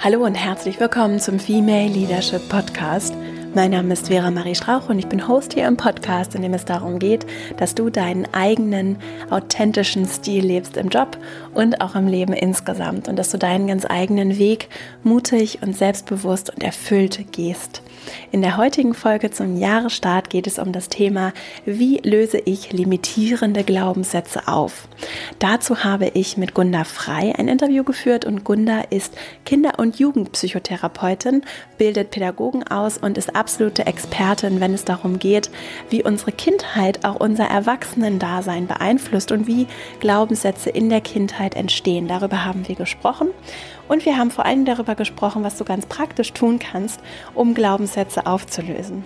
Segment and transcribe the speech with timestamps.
[0.00, 3.16] Hallo und herzlich willkommen zum Female Leadership Podcast.
[3.54, 6.52] Mein Name ist Vera Marie Strauch und ich bin Host hier im Podcast, in dem
[6.52, 7.26] es darum geht,
[7.56, 8.98] dass du deinen eigenen
[9.30, 11.16] authentischen Stil lebst im Job
[11.54, 14.68] und auch im Leben insgesamt und dass du deinen ganz eigenen Weg
[15.02, 17.82] mutig und selbstbewusst und erfüllt gehst.
[18.30, 21.32] In der heutigen Folge zum Jahresstart geht es um das Thema,
[21.64, 24.88] wie löse ich limitierende Glaubenssätze auf.
[25.38, 31.42] Dazu habe ich mit Gunda Frei ein Interview geführt und Gunda ist Kinder- und Jugendpsychotherapeutin,
[31.76, 35.50] bildet Pädagogen aus und ist absolute Expertin, wenn es darum geht,
[35.88, 39.66] wie unsere Kindheit auch unser Erwachsenendasein beeinflusst und wie
[40.00, 42.08] Glaubenssätze in der Kindheit entstehen.
[42.08, 43.28] Darüber haben wir gesprochen.
[43.88, 47.00] Und wir haben vor allem darüber gesprochen, was du ganz praktisch tun kannst,
[47.34, 49.04] um Glaubenssätze aufzulösen.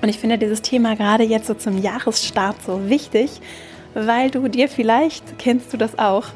[0.00, 3.40] Und ich finde dieses Thema gerade jetzt so zum Jahresstart so wichtig,
[3.94, 6.26] weil du dir vielleicht, kennst du das auch,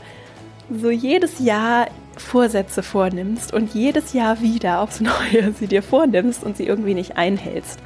[0.71, 1.87] so jedes Jahr
[2.23, 7.17] Vorsätze vornimmst und jedes Jahr wieder aufs Neue sie dir vornimmst und sie irgendwie nicht
[7.17, 7.79] einhältst.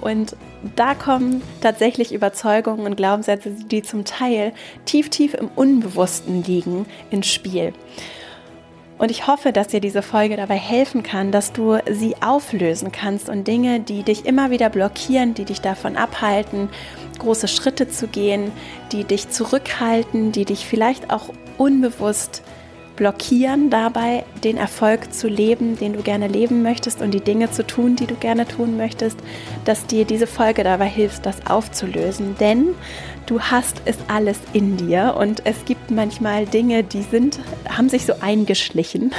[0.00, 0.36] Und
[0.74, 4.52] da kommen tatsächlich Überzeugungen und Glaubenssätze, die zum Teil
[4.84, 7.72] tief, tief im Unbewussten liegen, ins Spiel.
[8.98, 13.28] Und ich hoffe, dass dir diese Folge dabei helfen kann, dass du sie auflösen kannst
[13.28, 16.70] und Dinge, die dich immer wieder blockieren, die dich davon abhalten,
[17.18, 18.52] große Schritte zu gehen,
[18.92, 22.42] die dich zurückhalten, die dich vielleicht auch unbewusst
[22.96, 27.66] blockieren dabei, den Erfolg zu leben, den du gerne leben möchtest und die Dinge zu
[27.66, 29.18] tun, die du gerne tun möchtest,
[29.64, 32.36] dass dir diese Folge dabei hilft, das aufzulösen.
[32.40, 32.74] Denn
[33.26, 38.06] du hast es alles in dir und es gibt manchmal Dinge, die sind, haben sich
[38.06, 39.12] so eingeschlichen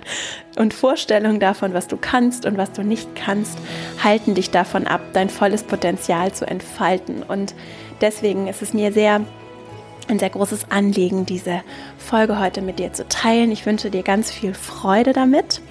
[0.56, 3.58] und Vorstellungen davon, was du kannst und was du nicht kannst,
[4.02, 7.22] halten dich davon ab, dein volles Potenzial zu entfalten.
[7.22, 7.54] Und
[8.00, 9.20] deswegen ist es mir sehr
[10.10, 11.62] ein sehr großes Anliegen, diese
[11.98, 13.52] Folge heute mit dir zu teilen.
[13.52, 15.62] Ich wünsche dir ganz viel Freude damit.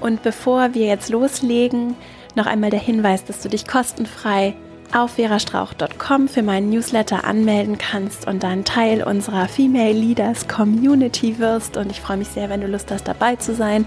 [0.00, 1.96] Und bevor wir jetzt loslegen,
[2.34, 4.54] noch einmal der Hinweis, dass du dich kostenfrei
[4.94, 11.76] auf verastrauch.com für meinen Newsletter anmelden kannst und dann Teil unserer Female Leaders Community wirst.
[11.76, 13.86] Und ich freue mich sehr, wenn du Lust hast, dabei zu sein.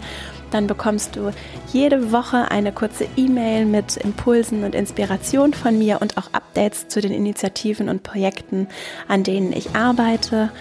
[0.56, 1.32] Dann bekommst du
[1.74, 7.02] jede Woche eine kurze E-Mail mit Impulsen und Inspiration von mir und auch Updates zu
[7.02, 8.70] den Initiativen und Projekten,
[9.10, 10.52] an denen ich arbeite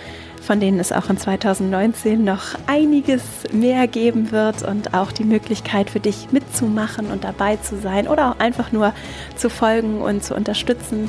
[0.43, 3.23] von denen es auch in 2019 noch einiges
[3.53, 8.33] mehr geben wird und auch die Möglichkeit für dich mitzumachen und dabei zu sein oder
[8.33, 8.93] auch einfach nur
[9.37, 11.09] zu folgen und zu unterstützen.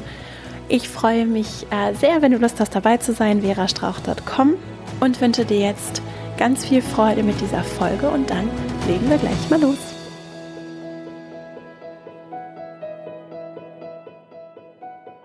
[0.69, 4.53] Ich freue mich äh, sehr, wenn du Lust hast, dabei zu sein, verastrauch.com
[5.01, 6.01] und wünsche dir jetzt
[6.37, 8.49] ganz viel Freude mit dieser Folge und dann
[8.87, 9.93] legen wir gleich mal los.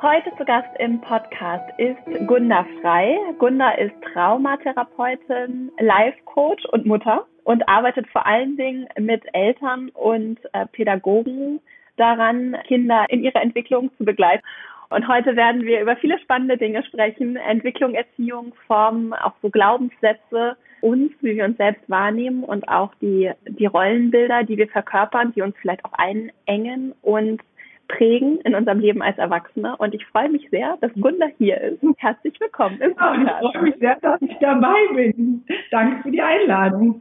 [0.00, 3.18] Heute zu Gast im Podcast ist Gunda Frei.
[3.38, 10.64] Gunda ist Traumatherapeutin, Life-Coach und Mutter und arbeitet vor allen Dingen mit Eltern und äh,
[10.72, 11.60] Pädagogen
[11.98, 14.42] daran, Kinder in ihrer Entwicklung zu begleiten.
[14.88, 17.36] Und heute werden wir über viele spannende Dinge sprechen.
[17.36, 23.30] Entwicklung, Erziehung, Formen, auch so Glaubenssätze, uns, wie wir uns selbst wahrnehmen und auch die,
[23.46, 27.40] die Rollenbilder, die wir verkörpern, die uns vielleicht auch einengen und
[27.88, 29.76] prägen in unserem Leben als Erwachsene.
[29.76, 31.82] Und ich freue mich sehr, dass Gunda hier ist.
[31.98, 33.44] Herzlich willkommen im Podcast.
[33.44, 35.44] ich freue mich sehr, dass ich dabei bin.
[35.70, 37.00] Danke für die Einladung.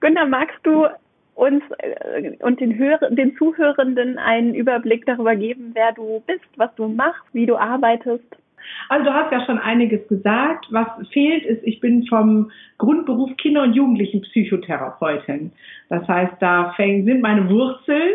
[0.00, 0.86] Gunda, magst du
[1.34, 6.74] uns äh, und den, Hör den Zuhörenden einen Überblick darüber geben, wer du bist, was
[6.76, 8.24] du machst, wie du arbeitest?
[8.88, 10.66] Also du hast ja schon einiges gesagt.
[10.70, 15.52] Was fehlt ist, ich bin vom Grundberuf Kinder- und Jugendlichenpsychotherapeutin.
[15.88, 18.12] Das heißt, da sind meine Wurzeln.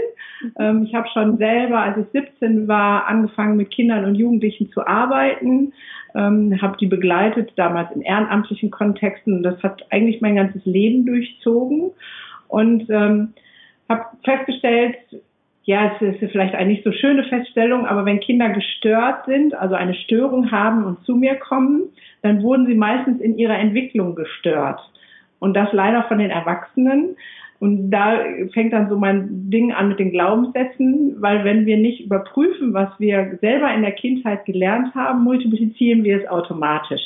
[0.59, 4.85] Ähm, ich habe schon selber, als ich 17 war, angefangen mit Kindern und Jugendlichen zu
[4.85, 5.73] arbeiten,
[6.15, 9.37] ähm, habe die begleitet, damals in ehrenamtlichen Kontexten.
[9.37, 11.91] Und das hat eigentlich mein ganzes Leben durchzogen.
[12.47, 13.33] Und ähm,
[13.89, 14.97] habe festgestellt,
[15.67, 19.75] ja, es ist vielleicht eine nicht so schöne Feststellung, aber wenn Kinder gestört sind, also
[19.75, 21.89] eine Störung haben und zu mir kommen,
[22.21, 24.79] dann wurden sie meistens in ihrer Entwicklung gestört.
[25.39, 27.17] Und das leider von den Erwachsenen.
[27.59, 28.17] Und da
[28.53, 32.89] fängt dann so mein Ding an mit den Glaubenssätzen, weil wenn wir nicht überprüfen, was
[32.97, 37.01] wir selber in der Kindheit gelernt haben, multiplizieren wir es automatisch.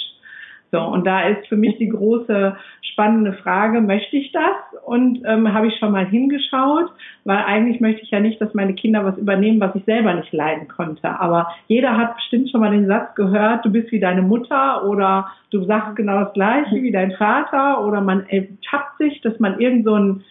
[0.72, 4.82] So, und da ist für mich die große spannende Frage, möchte ich das?
[4.86, 6.90] Und ähm, habe ich schon mal hingeschaut,
[7.26, 10.32] weil eigentlich möchte ich ja nicht, dass meine Kinder was übernehmen, was ich selber nicht
[10.32, 11.20] leiden konnte.
[11.20, 15.28] Aber jeder hat bestimmt schon mal den Satz gehört, du bist wie deine Mutter oder
[15.52, 19.86] du sagst genau das gleiche wie dein Vater oder man ertappt sich, dass man irgend
[19.86, 20.24] so einen,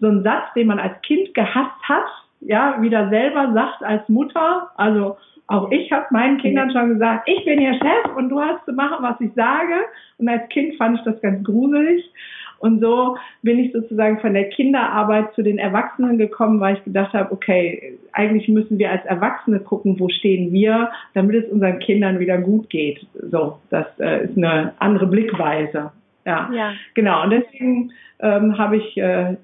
[0.00, 2.06] so einen Satz, den man als Kind gehasst hat,
[2.40, 4.70] ja, wieder selber sagt als Mutter.
[4.76, 8.64] Also auch ich habe meinen Kindern schon gesagt, ich bin ihr Chef und du hast
[8.64, 9.74] zu machen, was ich sage.
[10.18, 12.10] Und als Kind fand ich das ganz gruselig.
[12.58, 17.12] Und so bin ich sozusagen von der Kinderarbeit zu den Erwachsenen gekommen, weil ich gedacht
[17.12, 22.20] habe, okay, eigentlich müssen wir als Erwachsene gucken, wo stehen wir, damit es unseren Kindern
[22.20, 23.06] wieder gut geht.
[23.12, 25.92] So, das äh, ist eine andere Blickweise.
[26.24, 26.72] Ja, ja.
[26.94, 27.24] genau.
[27.24, 29.36] Und deswegen ähm, habe ich äh,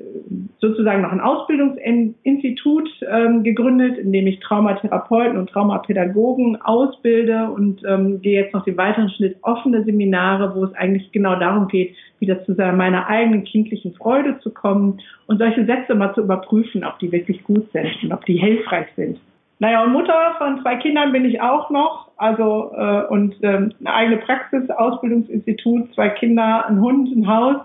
[0.61, 8.23] sozusagen noch ein Ausbildungsinstitut ähm, gegründet, in dem ich Traumatherapeuten und Traumapädagogen ausbilde und ähm,
[8.23, 12.45] gehe jetzt noch den weiteren Schnitt offene Seminare, wo es eigentlich genau darum geht, wieder
[12.45, 17.11] zu meiner eigenen kindlichen Freude zu kommen und solche Sätze mal zu überprüfen, ob die
[17.11, 19.19] wirklich gut sind und ob die hilfreich sind.
[19.61, 22.09] Naja, und Mutter von zwei Kindern bin ich auch noch.
[22.17, 27.57] Also äh, und ähm, eine eigene Praxis, Ausbildungsinstitut, zwei Kinder, ein Hund, ein Haus.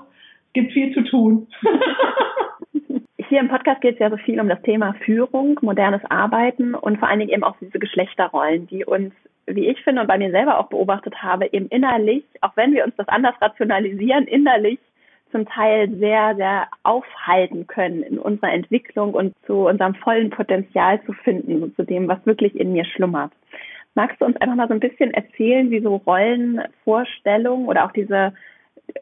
[0.55, 1.47] Es gibt viel zu tun.
[3.27, 6.97] Hier im Podcast geht es ja so viel um das Thema Führung, modernes Arbeiten und
[6.97, 9.13] vor allen Dingen eben auch diese Geschlechterrollen, die uns,
[9.47, 12.85] wie ich finde und bei mir selber auch beobachtet habe, eben innerlich, auch wenn wir
[12.85, 14.79] uns das anders rationalisieren, innerlich
[15.33, 21.11] zum Teil sehr, sehr aufhalten können in unserer Entwicklung und zu unserem vollen Potenzial zu
[21.11, 23.33] finden und zu dem, was wirklich in mir schlummert.
[23.93, 28.31] Magst du uns einfach mal so ein bisschen erzählen, wie so Rollenvorstellungen oder auch diese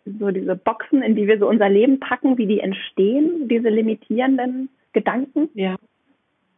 [0.05, 4.69] so diese Boxen, in die wir so unser Leben packen, wie die entstehen, diese limitierenden
[4.93, 5.49] Gedanken?
[5.53, 5.75] Ja.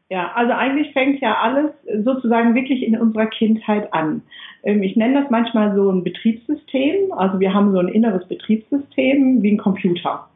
[0.10, 1.72] Ja, also eigentlich fängt ja alles
[2.04, 4.22] sozusagen wirklich in unserer Kindheit an.
[4.64, 7.12] Ähm, ich nenne das manchmal so ein Betriebssystem.
[7.12, 10.28] Also wir haben so ein inneres Betriebssystem wie ein Computer.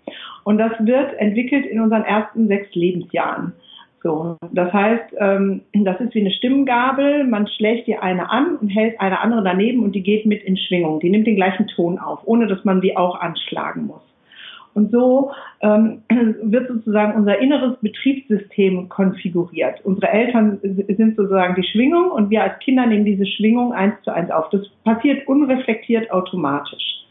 [0.44, 3.53] Und das wird entwickelt in unseren ersten sechs Lebensjahren.
[4.01, 7.25] So, das heißt, ähm, das ist wie eine Stimmgabel.
[7.25, 10.56] Man schlägt die eine an und hält eine andere daneben und die geht mit in
[10.57, 11.00] Schwingung.
[11.01, 14.01] Die nimmt den gleichen Ton auf, ohne dass man sie auch anschlagen muss.
[14.74, 15.31] Und so
[15.62, 16.04] ähm,
[16.42, 19.84] wird sozusagen unser inneres Betriebssystem konfiguriert.
[19.84, 24.12] Unsere Eltern sind sozusagen die Schwingung und wir als Kinder nehmen diese Schwingung eins zu
[24.12, 24.50] eins auf.
[24.52, 27.04] Das passiert unreflektiert automatisch.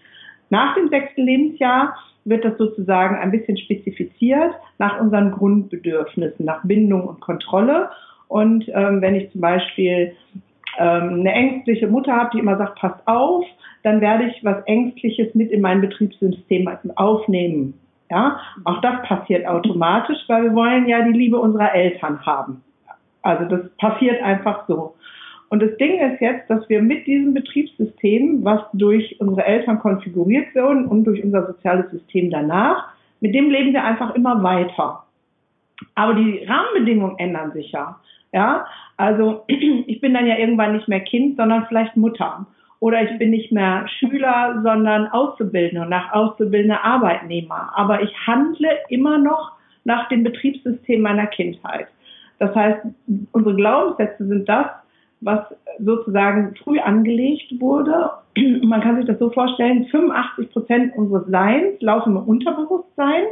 [0.48, 1.94] Nach dem sechsten Lebensjahr
[2.28, 7.90] wird das sozusagen ein bisschen spezifiziert nach unseren Grundbedürfnissen, nach Bindung und Kontrolle.
[8.28, 10.12] Und ähm, wenn ich zum Beispiel
[10.78, 13.44] ähm, eine ängstliche Mutter habe, die immer sagt, passt auf,
[13.82, 17.74] dann werde ich was Ängstliches mit in mein Betriebssystem aufnehmen.
[18.10, 22.62] Ja, auch das passiert automatisch, weil wir wollen ja die Liebe unserer Eltern haben.
[23.22, 24.94] Also das passiert einfach so.
[25.50, 30.54] Und das Ding ist jetzt, dass wir mit diesem Betriebssystem, was durch unsere Eltern konfiguriert
[30.54, 32.88] wird und durch unser soziales System danach,
[33.20, 35.04] mit dem leben wir einfach immer weiter.
[35.94, 37.98] Aber die Rahmenbedingungen ändern sich ja.
[38.32, 38.66] Ja,
[38.96, 42.46] also ich bin dann ja irgendwann nicht mehr Kind, sondern vielleicht Mutter.
[42.80, 47.72] Oder ich bin nicht mehr Schüler, sondern Auszubildende und nach Auszubildende Arbeitnehmer.
[47.74, 49.52] Aber ich handle immer noch
[49.84, 51.88] nach dem Betriebssystem meiner Kindheit.
[52.38, 52.86] Das heißt,
[53.32, 54.66] unsere Glaubenssätze sind das,
[55.20, 55.40] was
[55.78, 58.10] sozusagen früh angelegt wurde.
[58.62, 63.24] Man kann sich das so vorstellen, 85 Prozent unseres Seins laufen im Unterbewusstsein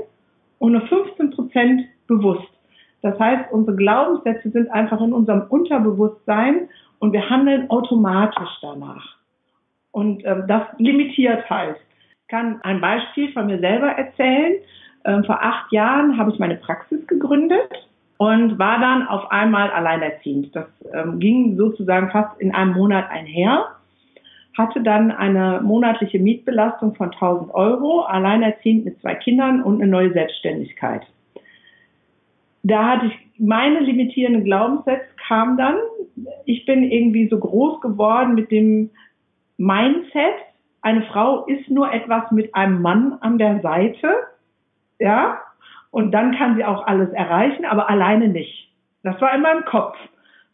[0.58, 2.48] und nur 15 Prozent bewusst.
[3.02, 6.68] Das heißt, unsere Glaubenssätze sind einfach in unserem Unterbewusstsein
[6.98, 9.16] und wir handeln automatisch danach.
[9.92, 11.76] Und ähm, das limitiert halt.
[12.22, 14.54] Ich kann ein Beispiel von mir selber erzählen.
[15.04, 17.70] Ähm, vor acht Jahren habe ich meine Praxis gegründet
[18.18, 20.54] und war dann auf einmal alleinerziehend.
[20.54, 23.66] Das ähm, ging sozusagen fast in einem Monat einher.
[24.56, 30.12] Hatte dann eine monatliche Mietbelastung von 1000 Euro, alleinerziehend mit zwei Kindern und eine neue
[30.12, 31.02] Selbstständigkeit.
[32.62, 35.76] Da hatte ich meine limitierenden Glaubenssätze kam dann.
[36.46, 38.90] Ich bin irgendwie so groß geworden mit dem
[39.58, 40.34] Mindset,
[40.86, 44.08] eine Frau ist nur etwas mit einem Mann an der Seite,
[45.00, 45.38] ja,
[45.90, 48.70] und dann kann sie auch alles erreichen, aber alleine nicht.
[49.02, 49.96] Das war in meinem Kopf.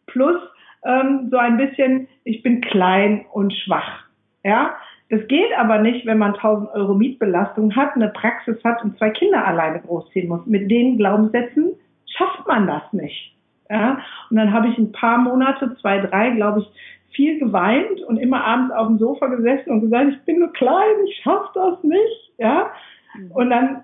[0.07, 0.41] Plus
[0.85, 4.03] ähm, so ein bisschen, ich bin klein und schwach,
[4.43, 4.75] ja.
[5.09, 9.11] Das geht aber nicht, wenn man 1000 Euro Mietbelastung hat, eine Praxis hat und zwei
[9.11, 10.45] Kinder alleine großziehen muss.
[10.47, 11.75] Mit den Glaubenssätzen
[12.07, 13.35] schafft man das nicht.
[13.69, 13.99] Ja?
[14.29, 16.67] Und dann habe ich ein paar Monate, zwei, drei, glaube ich,
[17.11, 21.05] viel geweint und immer abends auf dem Sofa gesessen und gesagt, ich bin nur klein,
[21.07, 22.31] ich schaffe das nicht.
[22.39, 22.71] Ja?
[23.15, 23.31] Mhm.
[23.31, 23.81] Und dann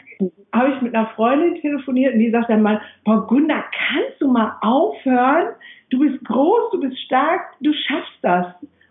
[0.53, 4.27] habe ich mit einer Freundin telefoniert und die sagt dann mal, Frau Gunda, kannst du
[4.27, 5.48] mal aufhören?
[5.89, 8.48] Du bist groß, du bist stark, du schaffst das.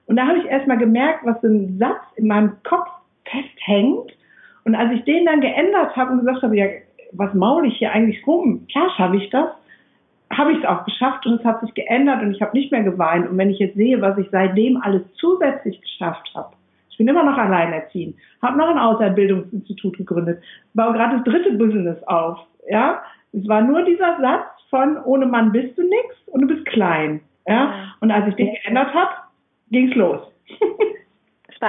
[0.07, 2.89] Und da habe ich erst mal gemerkt, was so ein Satz in meinem Kopf
[3.25, 4.13] festhängt.
[4.65, 6.67] Und als ich den dann geändert habe und gesagt habe, ja,
[7.13, 8.67] was maul ich hier eigentlich rum?
[8.69, 9.49] Klar schaffe ich das
[10.31, 12.83] habe ich es auch geschafft und es hat sich geändert und ich habe nicht mehr
[12.83, 13.29] geweint.
[13.29, 16.53] Und wenn ich jetzt sehe, was ich seitdem alles zusätzlich geschafft habe,
[16.99, 20.43] ich bin immer noch alleinerziehend, habe noch ein Ausbildungsinstitut gegründet,
[20.75, 22.41] baue gerade das dritte Business auf.
[22.69, 23.03] Ja,
[23.33, 27.21] es war nur dieser Satz von ohne Mann bist du nix und du bist klein.
[27.47, 29.11] Ja, und als ich den geändert habe,
[29.71, 30.21] ging's los.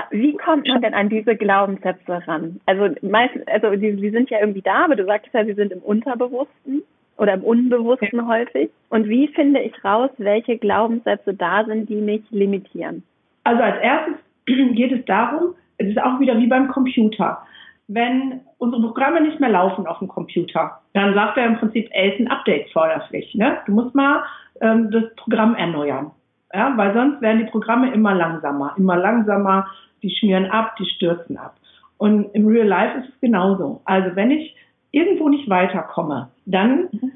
[0.10, 2.60] Wie kommt man denn an diese Glaubenssätze ran?
[2.66, 5.72] Also meistens, also die, die sind ja irgendwie da, aber du sagtest ja, sie sind
[5.72, 6.82] im Unterbewussten
[7.18, 8.72] oder im Unbewussten häufig.
[8.90, 13.04] Und wie finde ich raus, welche Glaubenssätze da sind, die mich limitieren?
[13.44, 14.16] Also als erstes
[14.76, 17.42] geht es darum, es ist auch wieder wie beim Computer.
[17.88, 22.12] Wenn unsere Programme nicht mehr laufen auf dem Computer, dann sagt er im Prinzip, ey,
[22.12, 23.34] ist ein Update förderlich.
[23.34, 23.58] Ne?
[23.66, 24.24] Du musst mal
[24.62, 26.12] ähm, das Programm erneuern.
[26.54, 26.74] Ja?
[26.76, 29.68] Weil sonst werden die Programme immer langsamer, immer langsamer,
[30.04, 31.56] die schmieren ab, die stürzen ab.
[31.98, 33.82] Und im Real Life ist es genauso.
[33.86, 34.56] Also wenn ich
[34.92, 37.12] irgendwo nicht weiterkomme, dann mhm.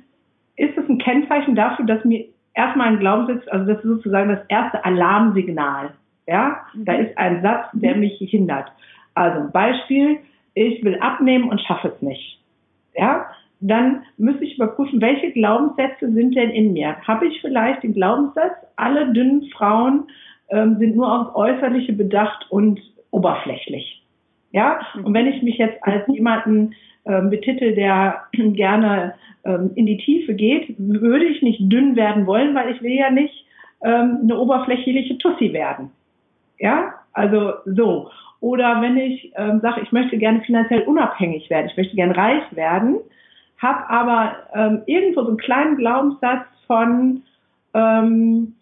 [0.56, 4.46] ist es ein Kennzeichen dafür, dass mir erstmal ein Glaubenssatz, also das ist sozusagen das
[4.48, 5.92] erste Alarmsignal.
[6.27, 6.86] Ja, mhm.
[6.86, 8.01] da ist ein Satz, der mhm.
[8.01, 8.72] mich hindert.
[9.13, 10.20] Also Beispiel,
[10.53, 12.39] ich will abnehmen und schaffe es nicht.
[12.96, 13.27] Ja,
[13.60, 16.98] dann müsste ich überprüfen, welche Glaubenssätze sind denn in mir?
[17.08, 20.08] Habe ich vielleicht den Glaubenssatz, alle dünnen Frauen
[20.50, 24.03] ähm, sind nur aufs Äußerliche bedacht und oberflächlich?
[24.51, 26.75] Ja, und wenn ich mich jetzt als jemanden
[27.06, 29.15] ähm, betitel, der gerne
[29.46, 33.10] ähm, in die Tiefe geht, würde ich nicht dünn werden wollen, weil ich will ja
[33.10, 33.46] nicht
[33.82, 35.92] ähm, eine oberflächliche Tussi werden.
[36.60, 38.10] Ja, also so.
[38.39, 42.43] Oder wenn ich ähm, sage, ich möchte gerne finanziell unabhängig werden, ich möchte gerne reich
[42.55, 42.98] werden,
[43.57, 47.24] habe aber ähm, irgendwo so einen kleinen Glaubenssatz von
[47.74, 48.55] ähm,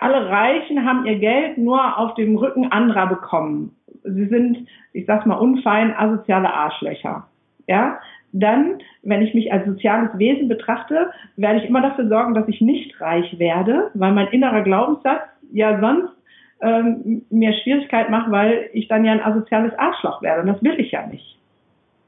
[0.00, 3.74] alle Reichen haben ihr Geld nur auf dem Rücken anderer bekommen.
[4.02, 7.26] Sie sind, ich sag's mal unfein, asoziale Arschlöcher.
[7.66, 7.98] Ja,
[8.32, 12.60] dann, wenn ich mich als soziales Wesen betrachte, werde ich immer dafür sorgen, dass ich
[12.60, 16.15] nicht reich werde, weil mein innerer Glaubenssatz ja sonst
[16.60, 20.42] ähm, mir Schwierigkeit macht, weil ich dann ja ein asoziales Arschloch werde.
[20.42, 21.38] Und das will ich ja nicht.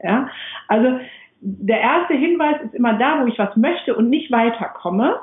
[0.01, 0.29] Ja,
[0.67, 0.99] also
[1.41, 5.19] der erste Hinweis ist immer da, wo ich was möchte und nicht weiterkomme.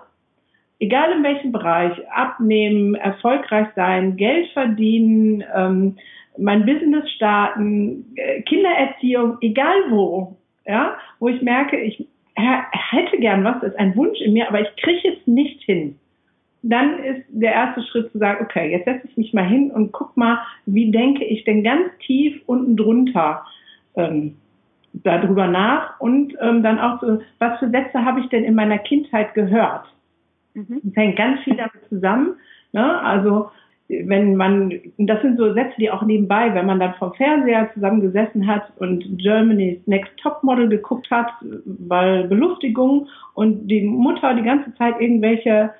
[0.78, 5.96] Egal in welchem Bereich, abnehmen, erfolgreich sein, Geld verdienen, ähm,
[6.38, 13.60] mein Business starten, äh, Kindererziehung, egal wo, ja, wo ich merke, ich hätte gern was,
[13.60, 15.98] das ist ein Wunsch in mir, aber ich kriege es nicht hin.
[16.68, 19.92] Dann ist der erste Schritt zu sagen, okay, jetzt setze ich mich mal hin und
[19.92, 23.44] guck mal, wie denke ich denn ganz tief unten drunter
[23.94, 24.36] ähm,
[24.92, 28.78] darüber nach und ähm, dann auch so, was für Sätze habe ich denn in meiner
[28.78, 29.86] Kindheit gehört?
[30.54, 30.80] Mhm.
[30.82, 32.36] Das hängt ganz viel damit zusammen.
[32.72, 33.00] Ne?
[33.02, 33.50] Also
[33.88, 38.46] wenn man, das sind so Sätze, die auch nebenbei, wenn man dann vom Fernseher zusammengesessen
[38.46, 41.28] hat und Germany's Next Top Model geguckt hat,
[41.64, 45.70] weil Belustigung und die Mutter die ganze Zeit irgendwelche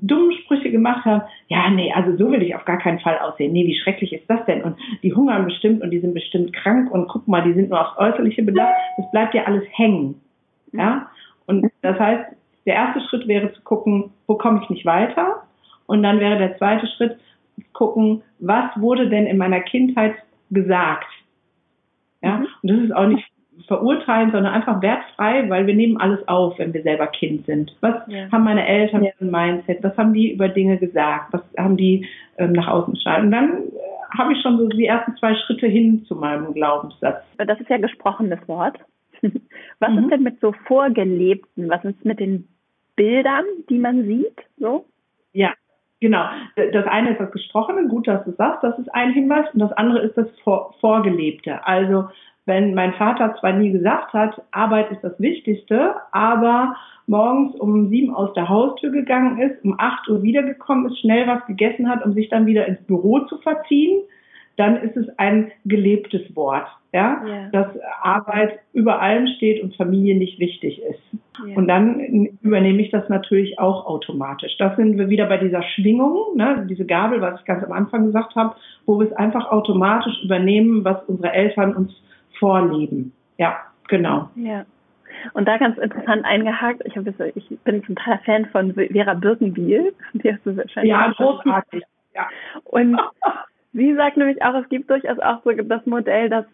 [0.00, 3.52] dummen Sprüche gemacht hat, ja, nee, also so will ich auf gar keinen Fall aussehen.
[3.52, 4.62] Nee, wie schrecklich ist das denn?
[4.62, 7.80] Und die hungern bestimmt und die sind bestimmt krank und guck mal, die sind nur
[7.80, 8.74] aufs Äußerliche bedacht.
[8.96, 10.20] Das bleibt ja alles hängen.
[10.72, 11.08] Ja?
[11.46, 15.42] Und das heißt, der erste Schritt wäre zu gucken, wo komme ich nicht weiter?
[15.86, 17.18] Und dann wäre der zweite Schritt,
[17.72, 20.14] gucken, was wurde denn in meiner Kindheit
[20.50, 21.06] gesagt?
[22.22, 22.46] Ja, mhm.
[22.62, 23.31] und das ist auch nicht
[23.66, 27.76] verurteilen, sondern einfach wertfrei, weil wir nehmen alles auf, wenn wir selber Kind sind.
[27.80, 28.30] Was ja.
[28.32, 29.10] haben meine Eltern ja.
[29.16, 29.82] für ein Mindset?
[29.82, 31.32] Was haben die über Dinge gesagt?
[31.32, 32.06] Was haben die
[32.38, 33.24] ähm, nach außen geschaltet?
[33.26, 37.24] Und dann äh, habe ich schon so die ersten zwei Schritte hin zu meinem Glaubenssatz.
[37.38, 38.78] Das ist ja gesprochenes Wort.
[39.78, 39.98] Was mhm.
[39.98, 41.68] ist denn mit so vorgelebten?
[41.68, 42.48] Was ist mit den
[42.96, 44.40] Bildern, die man sieht?
[44.58, 44.86] So?
[45.32, 45.52] Ja,
[46.02, 46.24] Genau.
[46.56, 49.46] Das eine ist das Gesprochene, gut, dass du sagst, das ist ein Hinweis.
[49.54, 51.64] Und das andere ist das Vor Vorgelebte.
[51.64, 52.08] Also,
[52.46, 58.14] wenn mein Vater zwar nie gesagt hat, Arbeit ist das Wichtigste, aber morgens um sieben
[58.14, 62.12] aus der Haustür gegangen ist, um acht Uhr wiedergekommen ist, schnell was gegessen hat, um
[62.14, 64.02] sich dann wieder ins Büro zu verziehen,
[64.56, 67.48] dann ist es ein gelebtes Wort, ja, ja.
[67.52, 67.68] dass
[68.02, 71.00] Arbeit über allem steht und Familie nicht wichtig ist.
[71.46, 71.56] Ja.
[71.56, 72.00] Und dann
[72.42, 74.56] übernehme ich das natürlich auch automatisch.
[74.58, 78.06] Das sind wir wieder bei dieser Schwingung, ne, diese Gabel, was ich ganz am Anfang
[78.06, 81.92] gesagt habe, wo wir es einfach automatisch übernehmen, was unsere Eltern uns
[82.38, 83.12] vorleben.
[83.38, 83.56] Ja,
[83.88, 84.30] genau.
[84.34, 84.64] Ja.
[85.34, 89.94] Und da ganz interessant eingehakt, ich, habe, ich bin ein totaler Fan von Vera Birkenbiel.
[90.14, 91.82] Die hast du wahrscheinlich ja, großartig.
[92.14, 92.28] Ja.
[92.64, 92.98] Und
[93.72, 96.44] Sie sagt nämlich auch, es gibt durchaus auch so das Modell, dass,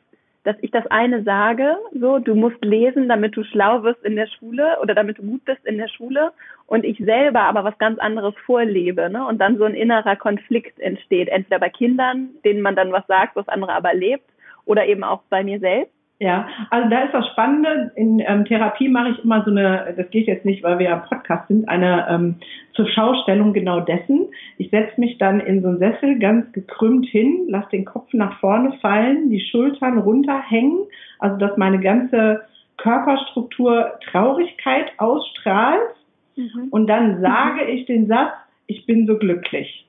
[0.45, 4.29] dass ich das eine sage, so, du musst lesen, damit du schlau wirst in der
[4.29, 6.31] Schule oder damit du gut bist in der Schule
[6.67, 9.27] und ich selber aber was ganz anderes vorlebe, ne?
[9.27, 13.35] Und dann so ein innerer Konflikt entsteht, entweder bei Kindern, denen man dann was sagt,
[13.35, 14.31] was andere aber lebt,
[14.69, 15.93] oder eben auch bei mir selbst.
[16.21, 17.93] Ja, also da ist das Spannende.
[17.95, 20.97] In ähm, Therapie mache ich immer so eine, das geht jetzt nicht, weil wir ja
[20.97, 22.35] im Podcast sind, eine ähm,
[22.75, 24.27] zur Schaustellung genau dessen.
[24.57, 28.41] Ich setze mich dann in so einen Sessel ganz gekrümmt hin, lasse den Kopf nach
[28.41, 30.87] vorne fallen, die Schultern runterhängen,
[31.21, 32.43] also dass meine ganze
[32.79, 35.95] Körperstruktur Traurigkeit ausstrahlt.
[36.35, 36.67] Mhm.
[36.71, 38.33] Und dann sage ich den Satz,
[38.67, 39.87] ich bin so glücklich.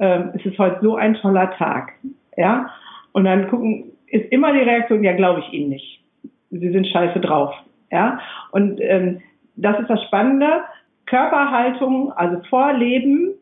[0.00, 1.92] ähm, es ist heute so ein toller Tag.
[2.36, 2.70] Ja,
[3.12, 6.04] und dann gucken, ist immer die Reaktion, ja, glaube ich Ihnen nicht.
[6.50, 7.54] Sie sind scheiße drauf.
[7.90, 8.20] Ja,
[8.52, 9.20] und ähm,
[9.56, 10.62] das ist das Spannende.
[11.06, 13.34] Körperhaltung, also Vorleben,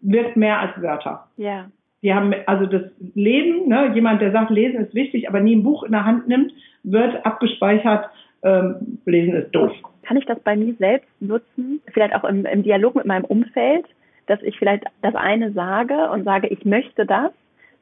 [0.00, 1.26] wird mehr als Wörter.
[1.36, 1.70] Ja.
[2.02, 2.82] Die haben also das
[3.14, 6.28] Leben, ne, jemand, der sagt, Lesen ist wichtig, aber nie ein Buch in der Hand
[6.28, 6.52] nimmt,
[6.84, 8.08] wird abgespeichert,
[8.42, 9.72] ähm, Lesen ist doof.
[10.02, 11.80] Kann ich das bei mir selbst nutzen?
[11.92, 13.86] Vielleicht auch im, im Dialog mit meinem Umfeld,
[14.26, 17.32] dass ich vielleicht das eine sage und sage, ich möchte das,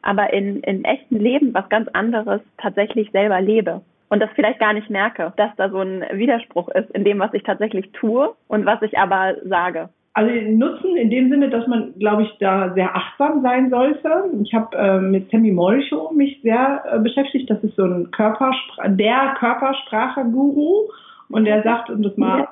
[0.04, 4.72] aber in, in echten Leben was ganz anderes tatsächlich selber lebe und das vielleicht gar
[4.72, 8.66] nicht merke, dass da so ein Widerspruch ist in dem, was ich tatsächlich tue und
[8.66, 9.88] was ich aber sage.
[10.16, 14.30] Also Nutzen in dem Sinne, dass man, glaube ich, da sehr achtsam sein sollte.
[14.44, 17.50] Ich habe äh, mit Sammy Molcho mich sehr äh, beschäftigt.
[17.50, 20.88] Das ist so ein Körperspr der Körpersprache-Guru.
[21.30, 22.46] Und der sagt, und das mal.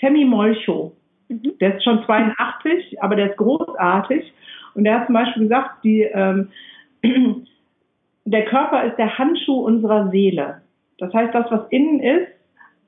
[0.00, 0.90] Sammy Molcho,
[1.28, 1.52] mhm.
[1.60, 4.32] der ist schon 82, aber der ist großartig.
[4.74, 6.48] Und der hat zum Beispiel gesagt, die, ähm,
[8.24, 10.62] der Körper ist der Handschuh unserer Seele.
[10.98, 12.28] Das heißt, das, was innen ist,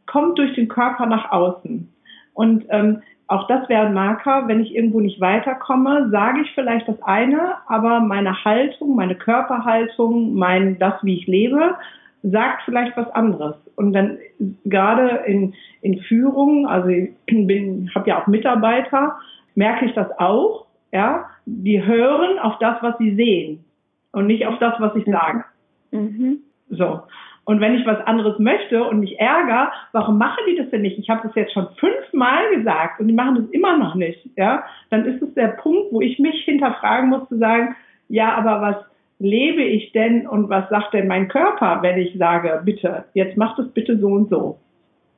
[0.07, 1.93] kommt durch den Körper nach außen.
[2.35, 6.87] Und ähm, auch das wäre ein Marker, wenn ich irgendwo nicht weiterkomme, sage ich vielleicht
[6.87, 11.77] das eine, aber meine Haltung, meine Körperhaltung, mein das, wie ich lebe,
[12.23, 13.57] sagt vielleicht was anderes.
[13.77, 14.19] Und dann
[14.65, 17.11] gerade in, in Führung, also ich
[17.95, 19.17] habe ja auch Mitarbeiter,
[19.55, 20.64] merke ich das auch,
[20.95, 23.65] ja, die hören auf das, was sie sehen
[24.13, 25.45] und nicht auf das, was ich sage.
[25.91, 26.39] Mhm.
[26.71, 27.01] So.
[27.45, 30.99] Und wenn ich was anderes möchte und mich ärgere, warum machen die das denn nicht?
[30.99, 34.31] Ich habe das jetzt schon fünfmal gesagt und die machen das immer noch nicht.
[34.37, 37.77] Ja, dann ist es der Punkt, wo ich mich hinterfragen muss zu sagen,
[38.09, 38.77] ja, aber was
[39.19, 43.57] lebe ich denn und was sagt denn mein Körper, wenn ich sage, bitte, jetzt mach
[43.57, 44.59] das bitte so und so.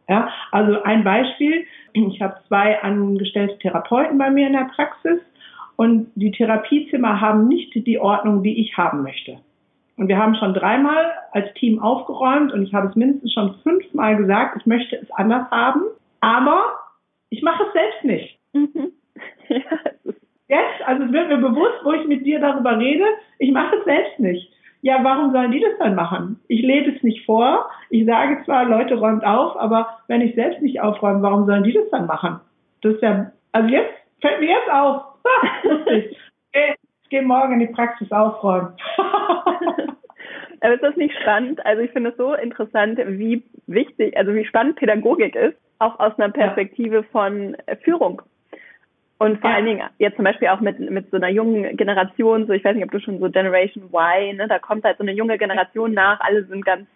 [0.09, 1.65] Ja, also ein Beispiel.
[1.93, 5.21] Ich habe zwei angestellte Therapeuten bei mir in der Praxis
[5.77, 9.39] und die Therapiezimmer haben nicht die Ordnung, die ich haben möchte.
[9.97, 14.17] Und wir haben schon dreimal als Team aufgeräumt und ich habe es mindestens schon fünfmal
[14.17, 15.83] gesagt, ich möchte es anders haben,
[16.21, 16.65] aber
[17.31, 18.39] ich mache es selbst nicht.
[18.53, 18.93] Mhm.
[20.49, 23.05] Jetzt, also es wird mir bewusst, wo ich mit dir darüber rede,
[23.39, 24.53] ich mache es selbst nicht.
[24.83, 26.39] Ja, warum sollen die das dann machen?
[26.47, 27.69] Ich lebe es nicht vor.
[27.91, 31.73] Ich sage zwar, Leute räumt auf, aber wenn ich selbst nicht aufräume, warum sollen die
[31.73, 32.39] das dann machen?
[32.83, 35.03] Das ist ja, also jetzt fällt mir jetzt auf.
[37.05, 38.73] Ich gehe morgen in die Praxis aufräumen.
[40.61, 41.65] Aber ist das nicht spannend?
[41.65, 46.19] Also ich finde es so interessant, wie wichtig, also wie spannend Pädagogik ist, auch aus
[46.19, 48.23] einer Perspektive von Führung.
[49.19, 49.57] Und vor ja.
[49.57, 52.75] allen Dingen jetzt zum Beispiel auch mit, mit so einer jungen Generation, so ich weiß
[52.75, 55.95] nicht, ob du schon so Generation Y, ne, da kommt halt so eine junge Generation
[55.95, 56.87] nach, alle sind ganz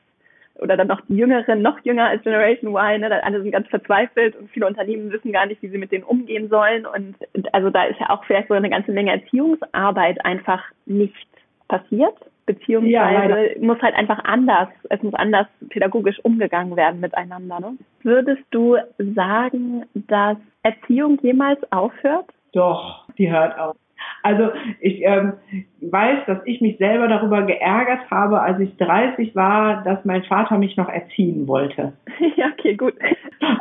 [0.60, 4.36] oder dann noch die Jüngeren, noch jünger als Generation Y, ne, alle sind ganz verzweifelt
[4.36, 6.86] und viele Unternehmen wissen gar nicht, wie sie mit denen umgehen sollen.
[6.86, 7.16] Und
[7.52, 11.14] also da ist ja auch vielleicht so eine ganze Menge Erziehungsarbeit einfach nicht
[11.68, 12.14] passiert,
[12.46, 17.60] beziehungsweise ja, muss halt einfach anders, es muss anders pädagogisch umgegangen werden miteinander.
[17.60, 17.76] Ne?
[18.02, 22.26] Würdest du sagen, dass Erziehung jemals aufhört?
[22.52, 23.76] Doch, die hört auf.
[24.22, 25.34] Also ich ähm,
[25.80, 30.58] weiß, dass ich mich selber darüber geärgert habe, als ich 30 war, dass mein Vater
[30.58, 31.92] mich noch erziehen wollte.
[32.36, 32.94] ja, okay, gut.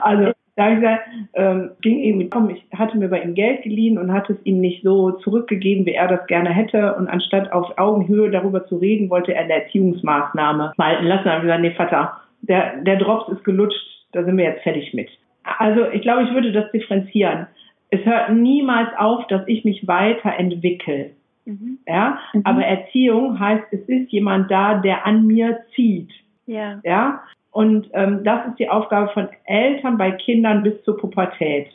[0.02, 3.64] Also da habe ich gesagt, ähm, ging irgendwie komm, ich hatte mir bei ihm Geld
[3.64, 6.96] geliehen und hatte es ihm nicht so zurückgegeben, wie er das gerne hätte.
[6.96, 11.24] Und anstatt auf Augenhöhe darüber zu reden, wollte er eine Erziehungsmaßnahme walten lassen.
[11.24, 13.80] Da habe ich gesagt, nee, Vater, der, der Drops ist gelutscht,
[14.12, 15.10] da sind wir jetzt fertig mit.
[15.58, 17.48] Also ich glaube, ich würde das differenzieren
[17.90, 21.12] es hört niemals auf, dass ich mich weiterentwickle.
[21.46, 21.80] Mhm.
[21.88, 22.42] Ja, mhm.
[22.44, 26.12] aber Erziehung heißt, es ist jemand da, der an mir zieht.
[26.46, 26.80] Ja.
[26.84, 31.68] Ja, und ähm, das ist die Aufgabe von Eltern bei Kindern bis zur Pubertät.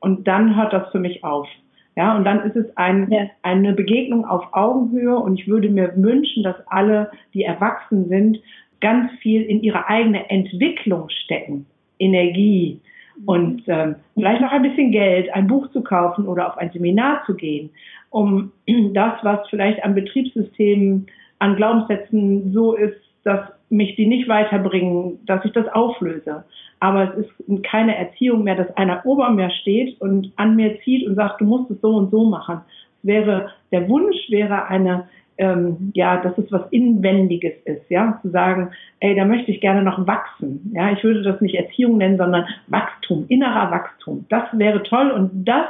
[0.00, 1.48] Und dann hört das für mich auf.
[1.96, 3.26] Ja, und dann ist es ein, ja.
[3.42, 8.40] eine Begegnung auf Augenhöhe und ich würde mir wünschen, dass alle, die erwachsen sind,
[8.80, 11.66] ganz viel in ihre eigene Entwicklung stecken.
[12.00, 12.80] Energie,
[13.26, 17.22] und ähm, vielleicht noch ein bisschen Geld, ein Buch zu kaufen oder auf ein Seminar
[17.26, 17.70] zu gehen,
[18.10, 18.52] um
[18.92, 21.06] das, was vielleicht an Betriebssystemen,
[21.38, 26.44] an Glaubenssätzen so ist, dass mich die nicht weiterbringen, dass ich das auflöse.
[26.80, 31.06] Aber es ist keine Erziehung mehr, dass einer ober mir steht und an mir zieht
[31.06, 32.60] und sagt, du musst es so und so machen.
[33.02, 38.30] Es wäre, der Wunsch wäre eine ähm, ja, dass es was Inwendiges ist, ja, zu
[38.30, 38.70] sagen,
[39.00, 42.46] ey, da möchte ich gerne noch wachsen, ja, ich würde das nicht Erziehung nennen, sondern
[42.68, 45.66] Wachstum, innerer Wachstum, das wäre toll und das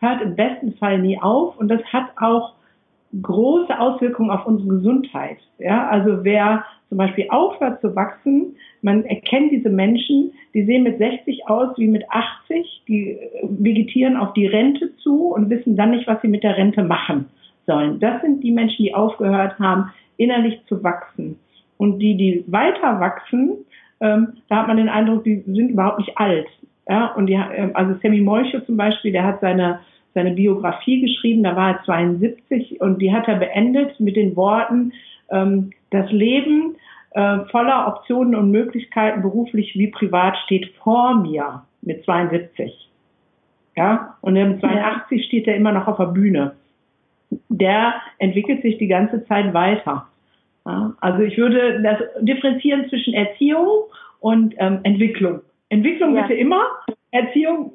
[0.00, 2.54] hört im besten Fall nie auf und das hat auch
[3.22, 9.50] große Auswirkungen auf unsere Gesundheit, ja, also wer zum Beispiel aufhört zu wachsen, man erkennt
[9.50, 14.94] diese Menschen, die sehen mit 60 aus wie mit 80, die vegetieren auf die Rente
[14.98, 17.26] zu und wissen dann nicht, was sie mit der Rente machen
[17.66, 18.00] sollen.
[18.00, 21.38] Das sind die Menschen, die aufgehört haben, innerlich zu wachsen.
[21.76, 23.64] Und die, die weiter wachsen,
[24.00, 26.46] ähm, da hat man den Eindruck, die sind überhaupt nicht alt.
[26.88, 29.80] Ja, und die, ähm, also Sammy Molcho zum Beispiel, der hat seine,
[30.14, 34.92] seine Biografie geschrieben, da war er 72 und die hat er beendet mit den Worten,
[35.30, 36.76] ähm, das Leben
[37.10, 42.90] äh, voller Optionen und Möglichkeiten, beruflich wie privat, steht vor mir mit 72.
[43.76, 46.52] Ja, und mit 82 steht er immer noch auf der Bühne.
[47.48, 50.06] Der entwickelt sich die ganze Zeit weiter.
[50.64, 53.84] Ja, also ich würde das differenzieren zwischen Erziehung
[54.20, 55.40] und ähm, Entwicklung.
[55.68, 56.22] Entwicklung ja.
[56.22, 56.62] bitte immer,
[57.10, 57.72] Erziehung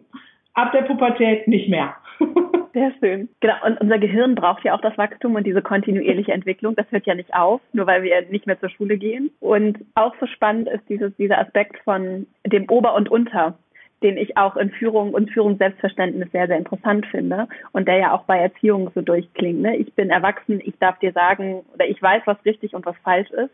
[0.54, 1.95] ab der Pubertät nicht mehr.
[2.74, 3.30] Sehr schön.
[3.39, 6.76] Genau, und unser Gehirn braucht ja auch das Wachstum und diese kontinuierliche Entwicklung.
[6.76, 9.32] Das hört ja nicht auf, nur weil wir nicht mehr zur Schule gehen.
[9.39, 13.58] Und auch so spannend ist dieses, dieser Aspekt von dem Ober und Unter,
[14.04, 18.24] den ich auch in Führung und Führungsselbstverständnis sehr, sehr interessant finde und der ja auch
[18.24, 19.62] bei Erziehung so durchklingt.
[19.62, 19.78] Ne?
[19.78, 23.30] Ich bin erwachsen, ich darf dir sagen, oder ich weiß, was richtig und was falsch
[23.32, 23.54] ist.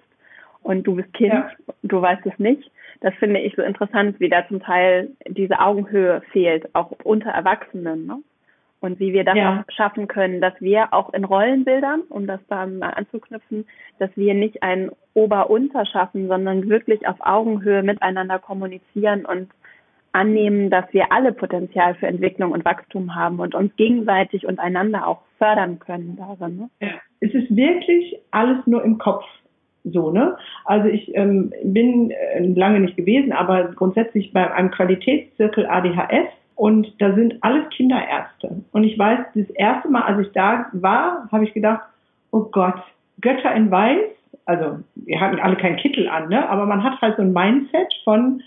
[0.64, 1.50] Und du bist Kind, ja.
[1.84, 2.72] du weißt es nicht.
[3.02, 8.08] Das finde ich so interessant, wie da zum Teil diese Augenhöhe fehlt, auch unter Erwachsenen.
[8.08, 8.18] Ne?
[8.80, 9.60] und wie wir das ja.
[9.60, 13.66] auch schaffen können, dass wir auch in Rollenbildern, um das da mal anzuknüpfen,
[14.00, 19.50] dass wir nicht ein Ober-Unter schaffen, sondern wirklich auf Augenhöhe miteinander kommunizieren und
[20.18, 25.08] annehmen, dass wir alle Potenzial für Entwicklung und Wachstum haben und uns gegenseitig und einander
[25.08, 26.58] auch fördern können darin.
[26.58, 26.70] Ne?
[26.82, 26.96] Ja.
[27.20, 29.24] Es ist wirklich alles nur im Kopf
[29.84, 30.36] so, ne?
[30.66, 36.94] Also ich ähm, bin äh, lange nicht gewesen, aber grundsätzlich bei einem Qualitätszirkel ADHS und
[37.00, 38.64] da sind alles Kinderärzte.
[38.72, 41.82] Und ich weiß, das erste Mal, als ich da war, habe ich gedacht,
[42.32, 42.82] oh Gott,
[43.22, 44.10] Götter in Weiß.
[44.46, 46.50] Also wir hatten alle keinen Kittel an, ne?
[46.50, 48.42] aber man hat halt so ein Mindset von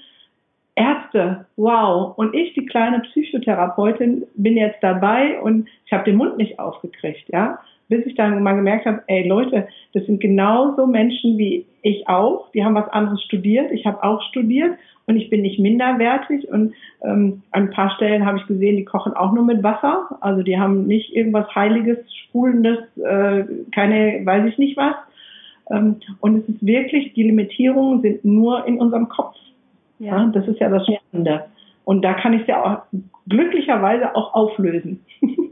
[0.80, 2.16] Ärzte, wow.
[2.16, 7.28] Und ich, die kleine Psychotherapeutin, bin jetzt dabei und ich habe den Mund nicht aufgekriegt,
[7.28, 7.58] ja.
[7.90, 12.50] Bis ich dann mal gemerkt habe, ey Leute, das sind genauso Menschen wie ich auch.
[12.52, 13.70] Die haben was anderes studiert.
[13.72, 16.48] Ich habe auch studiert und ich bin nicht minderwertig.
[16.48, 20.16] Und ähm, an ein paar Stellen habe ich gesehen, die kochen auch nur mit Wasser.
[20.20, 24.94] Also die haben nicht irgendwas Heiliges, Sprudelndes, äh, keine, weiß ich nicht was.
[25.70, 29.34] Ähm, und es ist wirklich, die Limitierungen sind nur in unserem Kopf.
[30.00, 30.18] Ja.
[30.18, 31.44] ja das ist ja das Spannende.
[31.84, 35.04] Und da kann ich es ja auch glücklicherweise auch auflösen.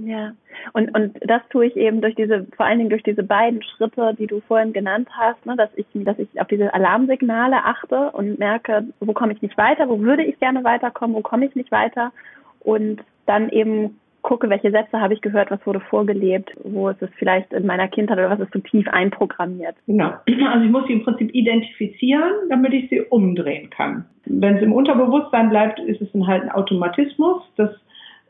[0.00, 0.32] Ja,
[0.74, 4.14] und, und das tue ich eben durch diese, vor allen Dingen durch diese beiden Schritte,
[4.16, 8.38] die du vorhin genannt hast, ne, dass ich, dass ich auf diese Alarmsignale achte und
[8.38, 11.72] merke, wo komme ich nicht weiter, wo würde ich gerne weiterkommen, wo komme ich nicht
[11.72, 12.12] weiter
[12.60, 17.08] und dann eben gucke, welche Sätze habe ich gehört, was wurde vorgelebt, wo ist es
[17.18, 19.74] vielleicht in meiner Kindheit oder was ist so tief einprogrammiert.
[19.86, 20.12] Genau.
[20.52, 24.04] Also ich muss sie im Prinzip identifizieren, damit ich sie umdrehen kann.
[24.26, 27.42] Wenn es im Unterbewusstsein bleibt, ist es dann halt ein Automatismus.
[27.56, 27.70] Das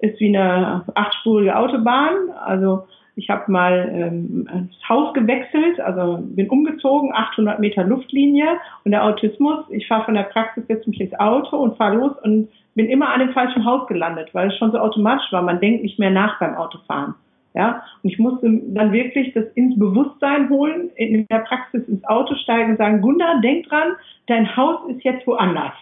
[0.01, 2.31] ist wie eine achtspurige Autobahn.
[2.45, 2.85] Also
[3.17, 9.05] ich habe mal ähm, das Haus gewechselt, also bin umgezogen, 800 Meter Luftlinie und der
[9.05, 12.88] Autismus, ich fahre von der Praxis jetzt mich ins Auto und fahre los und bin
[12.88, 15.43] immer an dem falschen Haus gelandet, weil es schon so automatisch war.
[15.43, 17.14] Man denkt nicht mehr nach beim Autofahren.
[17.55, 22.37] Ja, und ich musste dann wirklich das ins Bewusstsein holen, in der Praxis ins Auto
[22.37, 23.97] steigen und sagen, Gunda, denk dran,
[24.29, 25.73] dein Haus ist jetzt woanders.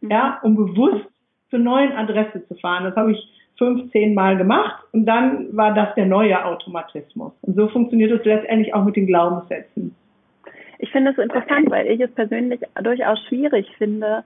[0.00, 1.06] Ja, um bewusst
[1.50, 2.82] zur neuen Adresse zu fahren.
[2.82, 7.32] Das habe ich 15 Mal gemacht und dann war das der neue Automatismus.
[7.42, 9.94] Und so funktioniert es letztendlich auch mit den Glaubenssätzen.
[10.78, 14.24] Ich finde es interessant, weil ich es persönlich durchaus schwierig finde.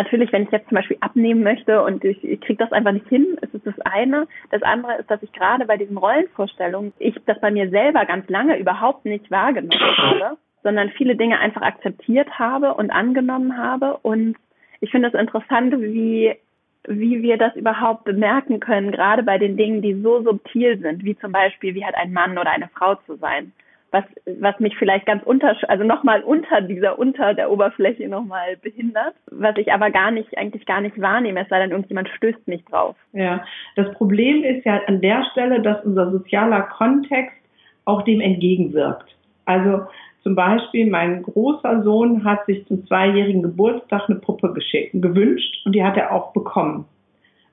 [0.00, 3.06] Natürlich, wenn ich jetzt zum Beispiel abnehmen möchte und ich, ich kriege das einfach nicht
[3.08, 4.26] hin, ist es das eine.
[4.50, 8.26] Das andere ist, dass ich gerade bei diesen Rollenvorstellungen, ich das bei mir selber ganz
[8.30, 13.98] lange überhaupt nicht wahrgenommen habe, sondern viele Dinge einfach akzeptiert habe und angenommen habe.
[14.00, 14.38] Und
[14.80, 16.34] ich finde es interessant, wie
[16.88, 21.14] wie wir das überhaupt bemerken können, gerade bei den Dingen, die so subtil sind, wie
[21.18, 23.52] zum Beispiel, wie hat ein Mann oder eine Frau zu sein.
[23.92, 24.04] Was,
[24.38, 29.56] was mich vielleicht ganz unter, also nochmal unter dieser, unter der Oberfläche nochmal behindert, was
[29.56, 32.94] ich aber gar nicht, eigentlich gar nicht wahrnehme, es sei denn, irgendjemand stößt mich drauf.
[33.12, 37.36] Ja, das Problem ist ja an der Stelle, dass unser sozialer Kontext
[37.84, 39.16] auch dem entgegenwirkt.
[39.44, 39.86] Also
[40.22, 44.54] zum Beispiel, mein großer Sohn hat sich zum zweijährigen Geburtstag eine Puppe
[44.92, 46.84] gewünscht und die hat er auch bekommen.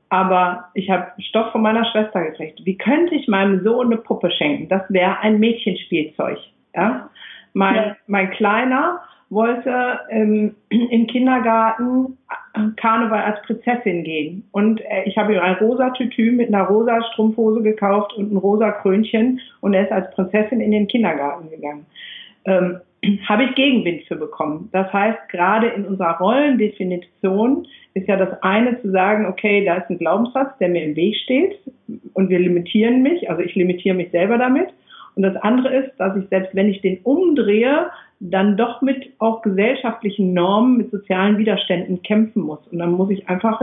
[0.09, 2.61] Aber ich habe Stoff von meiner Schwester gekriegt.
[2.63, 4.69] Wie könnte ich meinem Sohn eine Puppe schenken?
[4.69, 6.37] Das wäre ein Mädchenspielzeug.
[6.75, 7.09] Ja?
[7.53, 7.97] Mein, ja.
[8.07, 12.17] mein Kleiner wollte ähm, im Kindergarten
[12.77, 14.47] Karneval als Prinzessin gehen.
[14.51, 18.37] Und äh, ich habe ihm ein rosa Tütü mit einer rosa Strumpfhose gekauft und ein
[18.37, 21.85] rosa Krönchen und er ist als Prinzessin in den Kindergarten gegangen.
[22.45, 22.79] Ähm,
[23.27, 24.69] habe ich Gegenwind für bekommen.
[24.71, 29.89] Das heißt, gerade in unserer Rollendefinition ist ja das eine zu sagen, okay, da ist
[29.89, 31.57] ein Glaubenssatz, der mir im Weg steht
[32.13, 34.69] und wir limitieren mich, also ich limitiere mich selber damit.
[35.15, 39.41] Und das andere ist, dass ich selbst wenn ich den umdrehe, dann doch mit auch
[39.41, 42.59] gesellschaftlichen Normen, mit sozialen Widerständen kämpfen muss.
[42.71, 43.61] Und dann muss ich einfach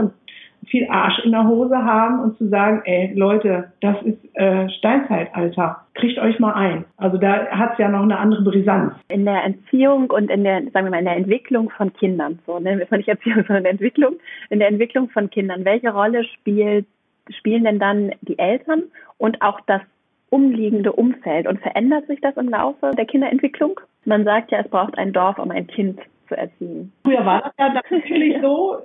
[0.75, 5.85] viel Arsch in der Hose haben und zu sagen, ey Leute, das ist äh, Steinzeitalter,
[5.93, 6.83] kriegt euch mal ein.
[6.97, 8.93] Also da hat es ja noch eine andere Brisanz.
[9.07, 12.59] In der Entziehung und in der, sagen wir mal, in der Entwicklung von Kindern, so
[12.59, 14.15] nennen wir es nicht Erziehung, sondern Entwicklung,
[14.49, 16.85] in der Entwicklung von Kindern, welche Rolle spielt,
[17.29, 18.83] spielen denn dann die Eltern
[19.17, 19.81] und auch das
[20.29, 23.79] umliegende Umfeld und verändert sich das im Laufe der Kinderentwicklung?
[24.03, 26.91] Man sagt ja, es braucht ein Dorf, um ein Kind zu erziehen.
[27.05, 28.79] Früher war das ja natürlich so,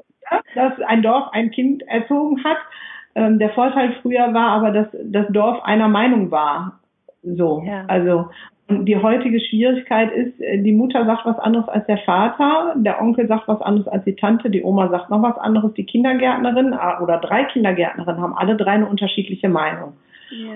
[0.55, 2.59] dass ein Dorf ein Kind erzogen hat.
[3.15, 6.81] Ähm, der Vorteil früher war aber, dass das Dorf einer Meinung war.
[7.23, 7.85] So, ja.
[7.87, 8.31] also
[8.71, 13.27] die heutige Schwierigkeit ist, äh, die Mutter sagt was anderes als der Vater, der Onkel
[13.27, 17.03] sagt was anderes als die Tante, die Oma sagt noch was anderes, die Kindergärtnerin äh,
[17.03, 19.95] oder drei Kindergärtnerinnen haben alle drei eine unterschiedliche Meinung.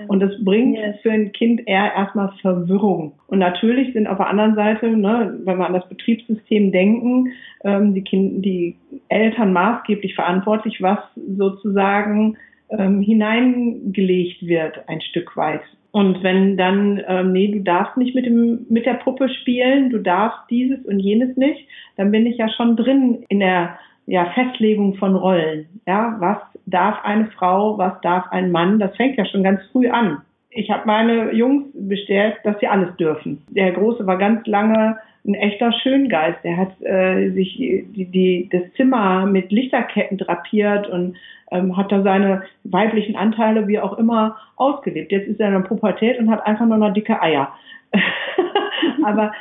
[0.07, 0.95] Und das bringt yes.
[1.01, 3.13] für ein Kind eher erstmal Verwirrung.
[3.27, 7.31] Und natürlich sind auf der anderen Seite, ne, wenn wir an das Betriebssystem denken,
[7.63, 8.75] ähm, die, kind, die
[9.09, 10.99] Eltern maßgeblich verantwortlich, was
[11.37, 12.37] sozusagen
[12.69, 15.61] ähm, hineingelegt wird, ein Stück weit.
[15.91, 19.99] Und wenn dann, ähm, nee, du darfst nicht mit dem mit der Puppe spielen, du
[19.99, 24.95] darfst dieses und jenes nicht, dann bin ich ja schon drin in der ja, Festlegung
[24.95, 25.67] von Rollen.
[25.85, 28.79] Ja, was darf eine Frau, was darf ein Mann?
[28.79, 30.21] Das fängt ja schon ganz früh an.
[30.49, 33.43] Ich habe meine Jungs bestellt, dass sie alles dürfen.
[33.49, 36.43] Der Große war ganz lange ein echter Schöngeist.
[36.43, 41.17] Der hat äh, sich die, die, das Zimmer mit Lichterketten drapiert und
[41.51, 45.11] ähm, hat da seine weiblichen Anteile wie auch immer ausgelebt.
[45.11, 47.51] Jetzt ist er in der Pubertät und hat einfach nur noch dicke Eier.
[49.03, 49.33] Aber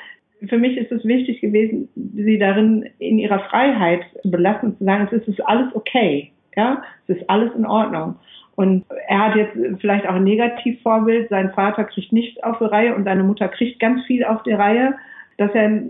[0.48, 5.08] für mich ist es wichtig gewesen, sie darin in ihrer Freiheit zu belassen, zu sagen,
[5.10, 6.30] es ist alles okay.
[6.56, 8.16] Ja, es ist alles in Ordnung.
[8.56, 11.28] Und er hat jetzt vielleicht auch ein Negativvorbild.
[11.28, 14.52] Sein Vater kriegt nichts auf die Reihe und seine Mutter kriegt ganz viel auf die
[14.52, 14.94] Reihe,
[15.38, 15.82] dass er,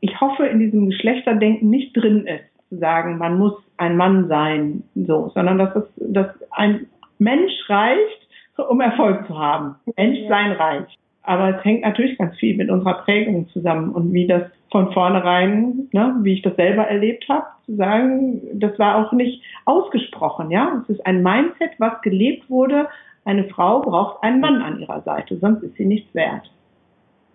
[0.00, 4.82] ich hoffe, in diesem Geschlechterdenken nicht drin ist, zu sagen, man muss ein Mann sein,
[4.96, 6.86] so, sondern dass, es, dass ein
[7.18, 8.28] Mensch reicht,
[8.68, 9.76] um Erfolg zu haben.
[9.96, 10.98] Menschsein reicht.
[11.28, 15.86] Aber es hängt natürlich ganz viel mit unserer Prägung zusammen und wie das von vornherein,
[15.92, 20.82] ne, wie ich das selber erlebt habe, zu sagen, das war auch nicht ausgesprochen, ja.
[20.82, 22.88] Es ist ein Mindset, was gelebt wurde.
[23.26, 26.50] Eine Frau braucht einen Mann an ihrer Seite, sonst ist sie nichts wert.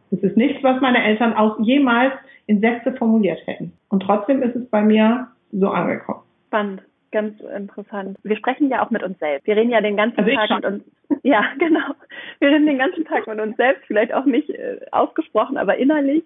[0.10, 2.14] Das ist nichts, was meine Eltern aus jemals
[2.48, 3.74] in Sätze formuliert hätten.
[3.90, 6.22] Und trotzdem ist es bei mir so angekommen.
[6.48, 6.82] Spannend
[7.14, 8.18] ganz interessant.
[8.24, 9.48] Wir sprechen ja auch mit uns selbst.
[9.48, 10.84] Wir reden ja den ganzen also Tag mit uns.
[11.24, 11.94] Ja, genau.
[12.40, 16.24] Wir reden den ganzen Tag mit uns selbst, vielleicht auch nicht äh, ausgesprochen, aber innerlich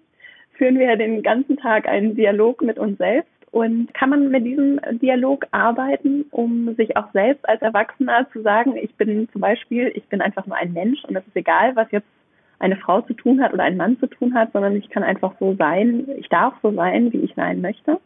[0.54, 3.30] führen wir ja den ganzen Tag einen Dialog mit uns selbst.
[3.50, 8.76] Und kann man mit diesem Dialog arbeiten, um sich auch selbst als Erwachsener zu sagen,
[8.76, 11.90] ich bin zum Beispiel, ich bin einfach nur ein Mensch und es ist egal, was
[11.90, 12.08] jetzt
[12.58, 15.32] eine Frau zu tun hat oder ein Mann zu tun hat, sondern ich kann einfach
[15.38, 18.00] so sein, ich darf so sein, wie ich sein möchte?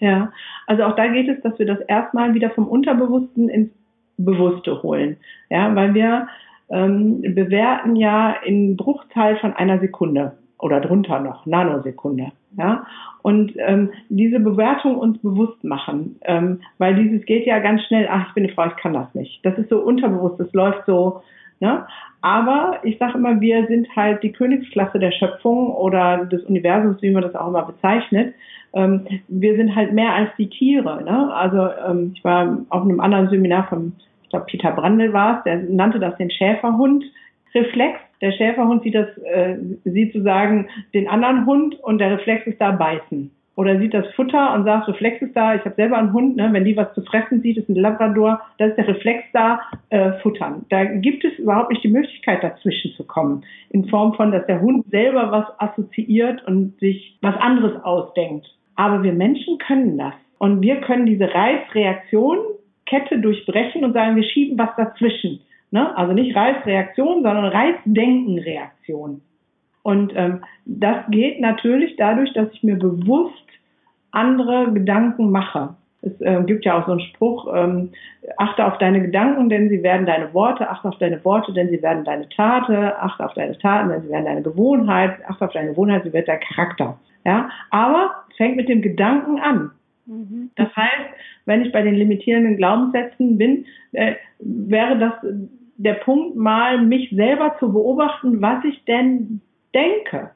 [0.00, 0.32] Ja,
[0.66, 3.70] also auch da geht es, dass wir das erstmal wieder vom Unterbewussten ins
[4.16, 5.16] Bewusste holen.
[5.50, 6.28] Ja, weil wir
[6.70, 12.32] ähm, bewerten ja in Bruchteil von einer Sekunde oder drunter noch, Nanosekunde.
[12.56, 12.86] Ja,
[13.22, 18.28] und ähm, diese Bewertung uns bewusst machen, ähm, weil dieses geht ja ganz schnell, ach,
[18.28, 19.44] ich bin eine Frau, ich kann das nicht.
[19.44, 21.22] Das ist so unterbewusst, das läuft so,
[21.60, 21.86] ne?
[22.20, 27.12] Aber ich sage immer, wir sind halt die Königsklasse der Schöpfung oder des Universums, wie
[27.12, 28.34] man das auch immer bezeichnet
[28.74, 31.02] ähm, wir sind halt mehr als die Tiere.
[31.02, 31.34] Ne?
[31.34, 33.92] Also ähm, ich war auf einem anderen Seminar von,
[34.24, 38.00] ich glaube Peter Brandl war es, der nannte das den Schäferhund-Reflex.
[38.20, 42.72] Der Schäferhund sieht das, äh, sieht sozusagen den anderen Hund und der Reflex ist da
[42.72, 43.30] beißen.
[43.58, 46.48] Oder sieht das Futter und sagt, Reflex ist da, ich habe selber einen Hund, ne?
[46.52, 50.12] wenn die was zu fressen sieht, ist ein Labrador, da ist der Reflex da, äh,
[50.22, 50.64] futtern.
[50.68, 53.42] Da gibt es überhaupt nicht die Möglichkeit, dazwischen zu kommen.
[53.70, 58.46] In Form von, dass der Hund selber was assoziiert und sich was anderes ausdenkt.
[58.76, 60.14] Aber wir Menschen können das.
[60.38, 65.40] Und wir können diese Reizreaktion-Kette durchbrechen und sagen, wir schieben was dazwischen.
[65.72, 65.98] Ne?
[65.98, 69.20] Also nicht Reizreaktion, sondern Reizdenkenreaktion.
[69.82, 73.47] Und ähm, das geht natürlich dadurch, dass ich mir bewusst
[74.18, 75.74] andere Gedanken mache.
[76.00, 77.90] Es äh, gibt ja auch so einen Spruch, ähm,
[78.36, 81.82] achte auf deine Gedanken, denn sie werden deine Worte, achte auf deine Worte, denn sie
[81.82, 85.70] werden deine Tate, achte auf deine Taten, denn sie werden deine Gewohnheit, achte auf deine
[85.70, 86.98] Gewohnheit, sie wird dein Charakter.
[87.24, 89.72] Ja, aber es fängt mit dem Gedanken an.
[90.06, 90.50] Mhm.
[90.54, 91.10] Das heißt,
[91.46, 95.12] wenn ich bei den limitierenden Glaubenssätzen bin, äh, wäre das
[95.78, 99.40] der Punkt mal, mich selber zu beobachten, was ich denn
[99.74, 100.30] denke.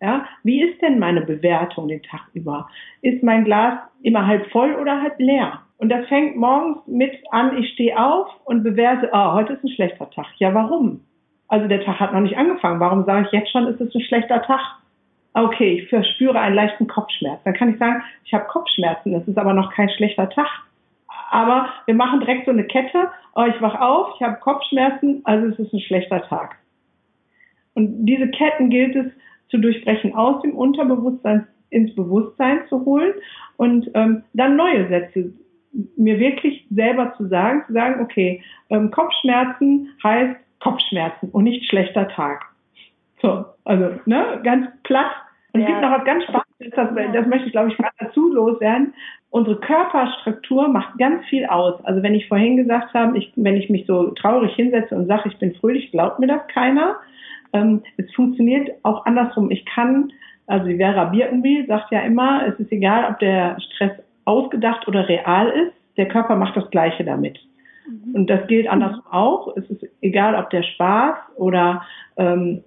[0.00, 2.68] Ja, wie ist denn meine Bewertung den Tag über?
[3.00, 5.62] Ist mein Glas immer halb voll oder halb leer?
[5.78, 9.70] Und das fängt morgens mit an, ich stehe auf und bewerte, ah, heute ist ein
[9.70, 10.26] schlechter Tag.
[10.36, 11.00] Ja, warum?
[11.48, 12.80] Also der Tag hat noch nicht angefangen.
[12.80, 14.60] Warum sage ich jetzt schon, ist es ein schlechter Tag?
[15.32, 17.40] Okay, ich verspüre einen leichten Kopfschmerz.
[17.44, 20.48] Dann kann ich sagen, ich habe Kopfschmerzen, das ist aber noch kein schlechter Tag.
[21.30, 23.10] Aber wir machen direkt so eine Kette.
[23.34, 26.56] Oh, ich wach auf, ich habe Kopfschmerzen, also es ist ein schlechter Tag.
[27.74, 29.06] Und diese Ketten gilt es
[29.48, 33.12] zu durchbrechen, aus dem Unterbewusstsein ins Bewusstsein zu holen
[33.56, 35.32] und ähm, dann neue Sätze
[35.96, 42.08] mir wirklich selber zu sagen, zu sagen, okay, ähm, Kopfschmerzen heißt Kopfschmerzen und nicht schlechter
[42.08, 42.44] Tag.
[43.20, 45.10] So, also ne, ganz platt.
[45.52, 48.32] Und es gibt noch was ganz Spannendes, das, das möchte ich, glaube ich, gerade dazu
[48.32, 48.94] loswerden.
[49.30, 51.82] Unsere Körperstruktur macht ganz viel aus.
[51.84, 55.28] Also wenn ich vorhin gesagt habe, ich, wenn ich mich so traurig hinsetze und sage,
[55.28, 56.96] ich bin fröhlich, glaubt mir das keiner.
[57.52, 59.50] Ähm, es funktioniert auch andersrum.
[59.50, 60.12] Ich kann,
[60.46, 63.92] also die Vera Birkenbiel sagt ja immer, es ist egal, ob der Stress
[64.24, 67.38] ausgedacht oder real ist, der Körper macht das Gleiche damit.
[67.88, 68.14] Mhm.
[68.14, 69.56] Und das gilt andersrum auch.
[69.56, 71.82] Es ist egal, ob der Spaß oder,
[72.16, 72.62] ähm,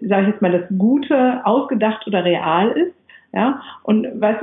[0.00, 2.94] sage ich jetzt mal, das Gute ausgedacht oder real ist.
[3.32, 4.36] Ja, und was,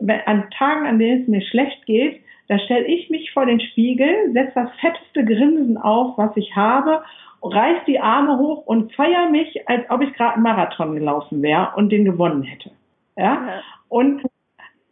[0.00, 3.60] wenn, an Tagen, an denen es mir schlecht geht, da stelle ich mich vor den
[3.60, 7.02] Spiegel, setze das fetteste Grinsen auf, was ich habe,
[7.42, 11.72] reiß die Arme hoch und feiere mich, als ob ich gerade einen Marathon gelaufen wäre
[11.76, 12.70] und den gewonnen hätte.
[13.16, 13.62] Ja, ja.
[13.88, 14.22] und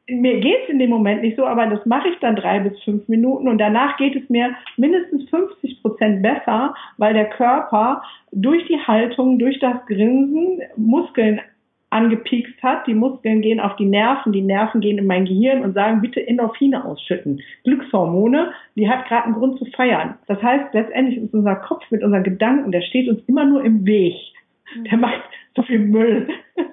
[0.08, 3.06] mir geht's in dem Moment nicht so, aber das mache ich dann drei bis fünf
[3.08, 8.78] Minuten und danach geht es mir mindestens 50 Prozent besser, weil der Körper durch die
[8.78, 11.40] Haltung, durch das Grinsen Muskeln
[11.90, 12.86] angepiekst hat.
[12.86, 16.26] Die Muskeln gehen auf die Nerven, die Nerven gehen in mein Gehirn und sagen, bitte
[16.26, 17.40] Endorphine ausschütten.
[17.64, 20.14] Glückshormone, die hat gerade einen Grund zu feiern.
[20.26, 23.86] Das heißt, letztendlich ist unser Kopf mit unseren Gedanken, der steht uns immer nur im
[23.86, 24.14] Weg.
[24.90, 25.22] Der macht
[25.56, 26.28] so viel Müll,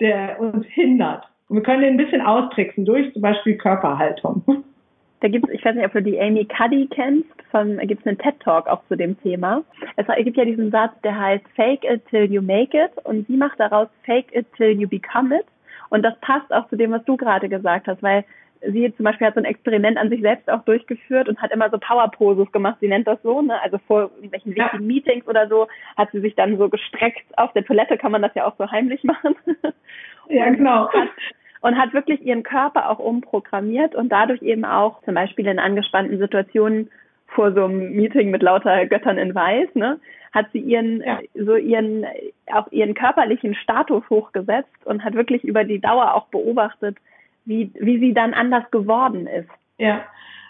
[0.00, 1.24] der uns hindert.
[1.48, 4.64] Und wir können den ein bisschen austricksen durch zum Beispiel Körperhaltung.
[5.22, 8.06] Da gibt es, ich weiß nicht, ob du die Amy Cuddy kennst, von, gibt es
[8.08, 9.62] einen TED-Talk auch zu dem Thema.
[9.94, 13.36] Es gibt ja diesen Satz, der heißt Fake it till you make it und sie
[13.36, 15.46] macht daraus Fake it till you become it.
[15.90, 18.24] Und das passt auch zu dem, was du gerade gesagt hast, weil
[18.66, 21.70] sie zum Beispiel hat so ein Experiment an sich selbst auch durchgeführt und hat immer
[21.70, 22.78] so Power-Poses gemacht.
[22.80, 23.62] Sie nennt das so, ne?
[23.62, 24.86] Also vor irgendwelchen wichtigen ja.
[24.86, 27.22] Meetings oder so hat sie sich dann so gestreckt.
[27.36, 29.36] Auf der Toilette kann man das ja auch so heimlich machen.
[30.28, 30.88] Ja, genau.
[30.92, 31.10] Hat
[31.62, 36.18] und hat wirklich ihren Körper auch umprogrammiert und dadurch eben auch zum Beispiel in angespannten
[36.18, 36.90] Situationen
[37.28, 39.98] vor so einem Meeting mit lauter Göttern in Weiß, ne,
[40.32, 41.20] hat sie ihren, ja.
[41.34, 42.04] so ihren,
[42.52, 46.96] auch ihren körperlichen Status hochgesetzt und hat wirklich über die Dauer auch beobachtet,
[47.44, 49.48] wie, wie sie dann anders geworden ist.
[49.78, 50.04] Ja.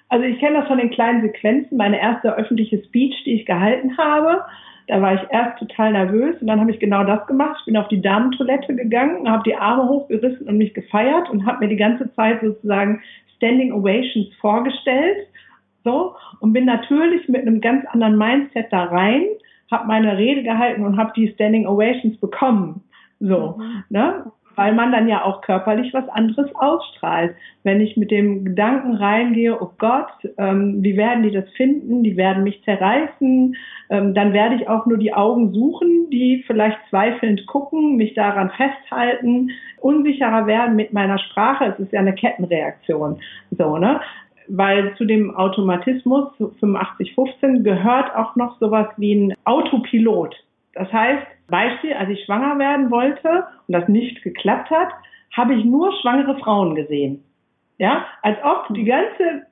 [0.09, 1.77] Also ich kenne das von den kleinen Sequenzen.
[1.77, 4.45] Meine erste öffentliche Speech, die ich gehalten habe,
[4.89, 7.57] da war ich erst total nervös und dann habe ich genau das gemacht.
[7.61, 11.65] Ich bin auf die Damentoilette gegangen, habe die Arme hochgerissen und mich gefeiert und habe
[11.65, 13.01] mir die ganze Zeit sozusagen
[13.37, 15.29] Standing Ovations vorgestellt.
[15.85, 19.25] So, und bin natürlich mit einem ganz anderen Mindset da rein,
[19.71, 22.83] habe meine Rede gehalten und habe die Standing Ovations bekommen.
[23.19, 23.85] So, mhm.
[23.89, 24.25] ne?
[24.57, 27.35] Weil man dann ja auch körperlich was anderes ausstrahlt.
[27.63, 32.03] Wenn ich mit dem Gedanken reingehe, oh Gott, ähm, wie werden die das finden?
[32.03, 33.57] Die werden mich zerreißen.
[33.91, 38.51] Ähm, dann werde ich auch nur die Augen suchen, die vielleicht zweifelnd gucken, mich daran
[38.51, 41.67] festhalten, unsicherer werden mit meiner Sprache.
[41.67, 43.21] Es ist ja eine Kettenreaktion.
[43.51, 44.01] So, ne?
[44.49, 50.37] Weil zu dem Automatismus 8515 gehört auch noch sowas wie ein Autopilot.
[50.75, 54.89] Das heißt, Beispiel, als ich schwanger werden wollte und das nicht geklappt hat,
[55.37, 57.25] habe ich nur schwangere Frauen gesehen.
[57.79, 59.47] Ja, als ob die ganze,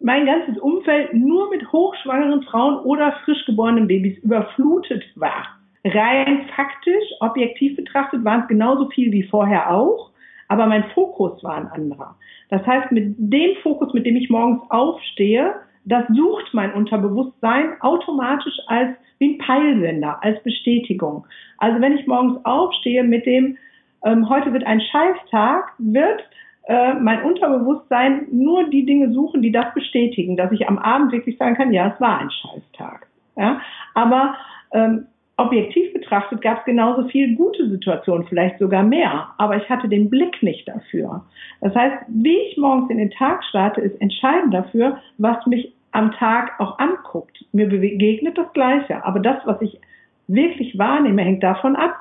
[0.00, 5.46] mein ganzes Umfeld nur mit hochschwangeren Frauen oder frisch geborenen Babys überflutet war.
[5.84, 10.10] Rein faktisch, objektiv betrachtet, waren es genauso viel wie vorher auch,
[10.48, 12.16] aber mein Fokus war ein anderer.
[12.50, 18.56] Das heißt, mit dem Fokus, mit dem ich morgens aufstehe, das sucht mein Unterbewusstsein automatisch
[18.66, 21.26] als wie ein Peilsender, als Bestätigung.
[21.58, 23.56] Also wenn ich morgens aufstehe mit dem,
[24.04, 26.22] ähm, heute wird ein Scheißtag, wird
[26.64, 31.36] äh, mein Unterbewusstsein nur die Dinge suchen, die das bestätigen, dass ich am Abend wirklich
[31.38, 33.06] sagen kann, ja, es war ein Scheißtag.
[33.36, 33.60] Ja?
[33.94, 34.34] Aber
[34.72, 35.06] ähm,
[35.36, 40.10] objektiv betrachtet gab es genauso viel gute Situationen, vielleicht sogar mehr, aber ich hatte den
[40.10, 41.24] Blick nicht dafür.
[41.60, 46.12] Das heißt, wie ich morgens in den Tag starte, ist entscheidend dafür, was mich am
[46.12, 47.44] Tag auch anguckt.
[47.52, 49.04] Mir begegnet das Gleiche.
[49.04, 49.78] Aber das, was ich
[50.26, 51.94] wirklich wahrnehme, hängt davon ab,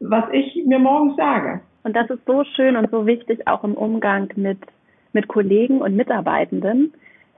[0.00, 1.60] was ich mir morgens sage.
[1.84, 4.58] Und das ist so schön und so wichtig auch im Umgang mit,
[5.12, 6.92] mit Kollegen und Mitarbeitenden.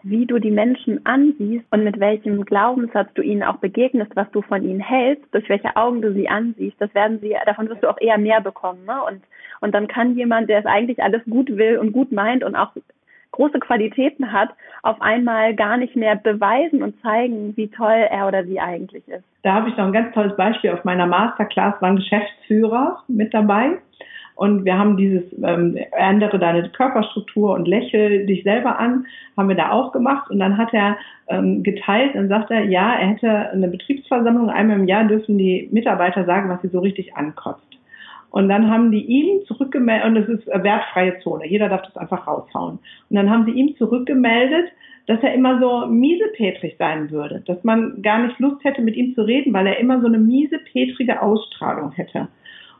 [0.09, 4.43] Wie du die Menschen ansiehst und mit welchem Glaubenssatz du ihnen auch begegnest, was du
[4.43, 7.89] von ihnen hältst, durch welche Augen du sie ansiehst, das werden sie, davon wirst du
[7.89, 8.85] auch eher mehr bekommen.
[8.87, 9.03] Ne?
[9.07, 9.23] Und,
[9.61, 12.73] und dann kann jemand, der es eigentlich alles gut will und gut meint und auch
[13.33, 14.51] große Qualitäten hat,
[14.83, 19.25] auf einmal gar nicht mehr beweisen und zeigen, wie toll er oder sie eigentlich ist.
[19.43, 20.71] Da habe ich noch ein ganz tolles Beispiel.
[20.73, 23.79] Auf meiner Masterclass war ein Geschäftsführer mit dabei.
[24.39, 29.05] Und wir haben dieses ähm, ändere deine Körperstruktur und lächel dich selber an,
[29.37, 30.31] haben wir da auch gemacht.
[30.31, 34.79] Und dann hat er ähm, geteilt und sagt er, ja, er hätte eine Betriebsversammlung, einmal
[34.79, 37.67] im Jahr dürfen die Mitarbeiter sagen, was sie so richtig ankotzt.
[38.31, 42.25] Und dann haben die ihm zurückgemeldet, und es ist wertfreie Zone, jeder darf das einfach
[42.29, 42.79] raushauen.
[43.11, 44.69] Und dann haben sie ihm zurückgemeldet,
[45.07, 49.17] dass er immer so miesepetrig sein würde, dass man gar nicht Lust hätte, mit ihm
[49.17, 52.29] zu reden, weil er immer so eine miesepetrige Ausstrahlung hätte.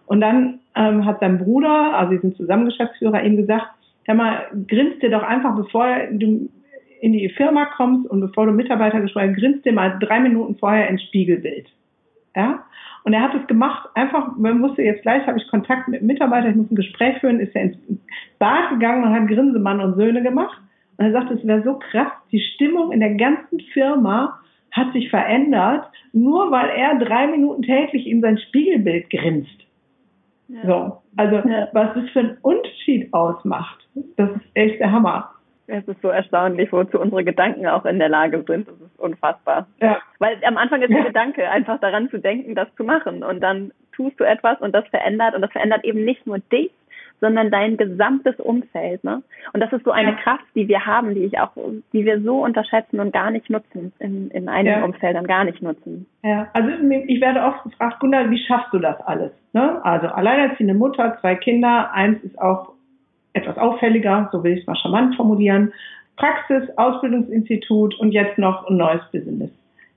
[0.09, 3.67] Und dann ähm, hat sein Bruder, also sie sind zusammen Geschäftsführer, ihm gesagt,
[4.05, 6.49] hör mal, grinst dir doch einfach, bevor du
[7.01, 10.89] in die Firma kommst und bevor du Mitarbeiter geschweige, grinst dir mal drei Minuten vorher
[10.89, 11.69] ins Spiegelbild.
[12.35, 12.65] Ja?
[13.05, 16.53] Und er hat es gemacht, einfach, man musste jetzt gleich, habe ich Kontakt mit Mitarbeitern,
[16.53, 17.77] ich muss ein Gespräch führen, ist er ins
[18.39, 20.59] Bad gegangen und hat Grinsemann und Söhne gemacht.
[20.97, 24.41] Und er sagte, es wäre so krass, die Stimmung in der ganzen Firma
[24.73, 29.68] hat sich verändert, nur weil er drei Minuten täglich in sein Spiegelbild grinst.
[30.49, 30.67] Ja.
[30.67, 31.69] So, also ja.
[31.73, 33.87] was das für einen Unterschied ausmacht,
[34.17, 35.31] das ist echt der Hammer.
[35.67, 38.67] Es ist so erstaunlich, wozu unsere Gedanken auch in der Lage sind.
[38.67, 39.67] Das ist unfassbar.
[39.83, 39.99] Ja.
[40.19, 43.23] Weil am Anfang ist der Gedanke, einfach daran zu denken, das zu machen.
[43.23, 45.35] Und dann tust du etwas und das verändert.
[45.35, 46.71] Und das verändert eben nicht nur dich,
[47.21, 49.03] sondern dein gesamtes Umfeld.
[49.05, 49.23] Ne?
[49.53, 50.17] Und das ist so eine ja.
[50.17, 51.53] Kraft, die wir haben, die ich auch,
[51.93, 54.85] die wir so unterschätzen und gar nicht nutzen, in, in einigen ja.
[54.85, 56.07] Umfeldern gar nicht nutzen.
[56.23, 56.69] Ja, also
[57.07, 59.33] ich werde oft gefragt, Gunnar, wie schaffst du das alles?
[59.53, 59.85] Ne?
[59.85, 62.73] Also alleinerziehende Mutter, zwei Kinder, eins ist auch
[63.33, 65.73] etwas auffälliger, so will ich es mal charmant formulieren.
[66.17, 69.51] Praxis, Ausbildungsinstitut und jetzt noch ein neues Business.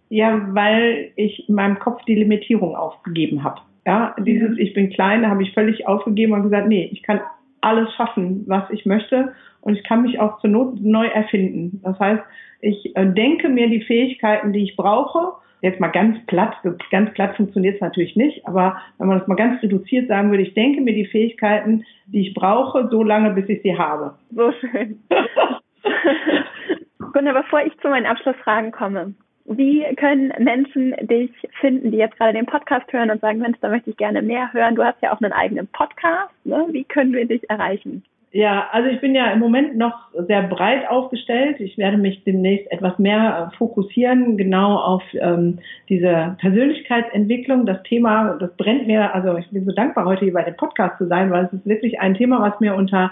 [0.09, 3.61] Ja, weil ich in meinem Kopf die Limitierung aufgegeben habe.
[3.86, 7.21] Ja, dieses Ich bin klein, da habe ich völlig aufgegeben und gesagt, nee, ich kann
[7.61, 11.82] alles schaffen, was ich möchte und ich kann mich auch zur Not neu erfinden.
[11.84, 12.23] Das heißt,
[12.61, 15.34] ich äh, denke mir die Fähigkeiten, die ich brauche.
[15.61, 16.55] Jetzt mal ganz platt,
[16.89, 20.41] ganz platt funktioniert es natürlich nicht, aber wenn man das mal ganz reduziert sagen würde,
[20.41, 24.15] ich denke mir die Fähigkeiten, die ich brauche, so lange, bis ich sie habe.
[24.32, 24.99] So schön.
[27.13, 29.13] Gunnar, bevor ich zu meinen Abschlussfragen komme,
[29.45, 33.69] wie können Menschen dich finden, die jetzt gerade den Podcast hören und sagen, Mensch, da
[33.69, 34.75] möchte ich gerne mehr hören?
[34.75, 36.33] Du hast ja auch einen eigenen Podcast.
[36.43, 36.65] Ne?
[36.71, 38.03] Wie können wir dich erreichen?
[38.33, 41.59] Ja, also ich bin ja im Moment noch sehr breit aufgestellt.
[41.59, 47.65] Ich werde mich demnächst etwas mehr fokussieren, genau auf ähm, diese Persönlichkeitsentwicklung.
[47.65, 50.97] Das Thema, das brennt mir, also ich bin so dankbar, heute hier bei dem Podcast
[50.97, 53.11] zu sein, weil es ist wirklich ein Thema, was mir unter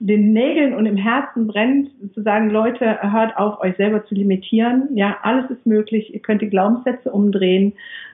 [0.00, 4.88] den Nägeln und im Herzen brennt, zu sagen, Leute, hört auf, euch selber zu limitieren.
[4.94, 6.14] Ja, alles ist möglich.
[6.14, 7.72] Ihr könnt die Glaubenssätze umdrehen.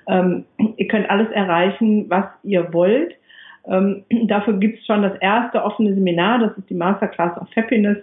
[0.08, 0.44] Ähm,
[0.76, 3.14] ihr könnt alles erreichen, was ihr wollt.
[3.66, 7.96] Ähm, dafür gibt es schon das erste offene Seminar, das ist die Masterclass of Happiness.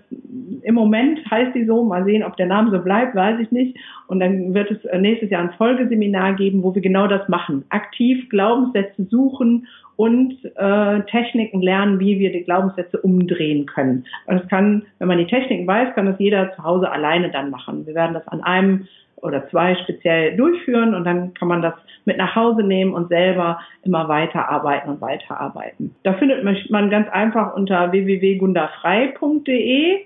[0.63, 3.77] Im Moment heißt die so, mal sehen, ob der Name so bleibt, weiß ich nicht.
[4.07, 7.63] Und dann wird es nächstes Jahr ein Folgeseminar geben, wo wir genau das machen.
[7.69, 9.67] Aktiv Glaubenssätze suchen
[10.01, 14.07] und äh, Techniken lernen, wie wir die Glaubenssätze umdrehen können.
[14.25, 17.51] Und das kann, wenn man die Techniken weiß, kann das jeder zu Hause alleine dann
[17.51, 17.85] machen.
[17.85, 18.87] Wir werden das an einem
[19.17, 21.75] oder zwei speziell durchführen und dann kann man das
[22.05, 25.93] mit nach Hause nehmen und selber immer weiterarbeiten und weiterarbeiten.
[26.01, 29.99] Da findet man ganz einfach unter www.gundafrei.de.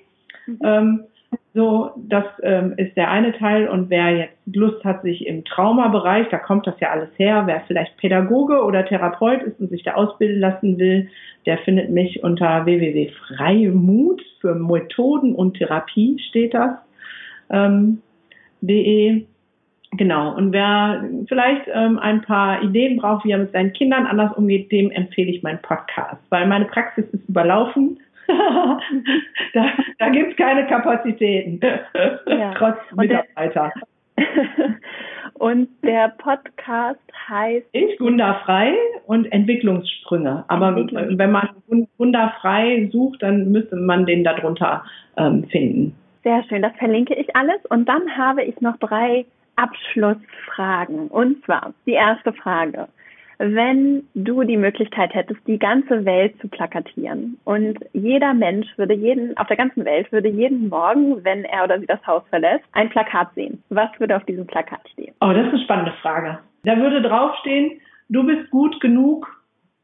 [0.47, 0.59] Mhm.
[0.61, 1.03] Ähm,
[1.55, 3.69] so, das ähm, ist der eine Teil.
[3.69, 7.61] Und wer jetzt Lust hat, sich im Traumabereich, da kommt das ja alles her, wer
[7.61, 11.09] vielleicht Pädagoge oder Therapeut ist und sich da ausbilden lassen will,
[11.45, 16.73] der findet mich unter www.freimut für Methoden und Therapie steht das.
[17.49, 18.01] Ähm,
[18.61, 19.25] de.
[19.97, 20.35] Genau.
[20.35, 24.69] Und wer vielleicht ähm, ein paar Ideen braucht, wie er mit seinen Kindern anders umgeht,
[24.69, 27.97] dem empfehle ich meinen Podcast, weil meine Praxis ist überlaufen
[29.53, 29.65] da
[29.97, 31.59] da gibt es keine Kapazitäten,
[32.27, 32.53] ja.
[32.57, 33.71] trotz Mitarbeiter.
[35.37, 38.73] Und der Podcast heißt Ich Wunderfrei
[39.05, 40.45] und Entwicklungssprünge.
[40.47, 41.49] Aber Entwicklungs wenn man
[41.97, 44.85] Wunderfrei sucht, dann müsste man den darunter
[45.17, 45.93] ähm, finden.
[46.23, 47.59] Sehr schön, das verlinke ich alles.
[47.69, 49.25] Und dann habe ich noch drei
[49.57, 51.09] Abschlussfragen.
[51.09, 52.87] Und zwar die erste Frage
[53.37, 59.35] wenn du die Möglichkeit hättest, die ganze Welt zu plakatieren und jeder Mensch würde jeden,
[59.37, 62.89] auf der ganzen Welt würde jeden Morgen, wenn er oder sie das Haus verlässt, ein
[62.89, 63.63] Plakat sehen.
[63.69, 65.13] Was würde auf diesem Plakat stehen?
[65.21, 66.39] Oh, das ist eine spannende Frage.
[66.63, 67.79] Da würde draufstehen,
[68.09, 69.27] du bist gut genug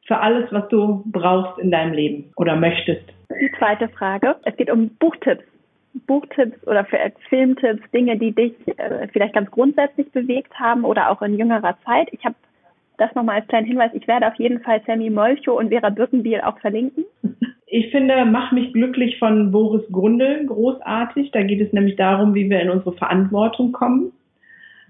[0.08, 3.04] für alles, was du brauchst in deinem Leben oder möchtest.
[3.40, 4.36] Die zweite Frage.
[4.44, 5.44] Es geht um Buchtipps.
[6.08, 6.98] Buchtipps oder für
[7.30, 12.08] Filmtipps, Dinge, die dich äh, vielleicht ganz grundsätzlich bewegt haben oder auch in jüngerer Zeit.
[12.12, 12.36] Ich habe
[13.02, 13.92] das nochmal als kleinen Hinweis.
[13.94, 17.06] Ich werde auf jeden Fall Sammy Molcho und Vera Birkenbiel auch verlinken.
[17.68, 21.32] Ich finde, Mach mich glücklich von Boris Grundl großartig.
[21.32, 24.12] Da geht es nämlich darum, wie wir in unsere Verantwortung kommen.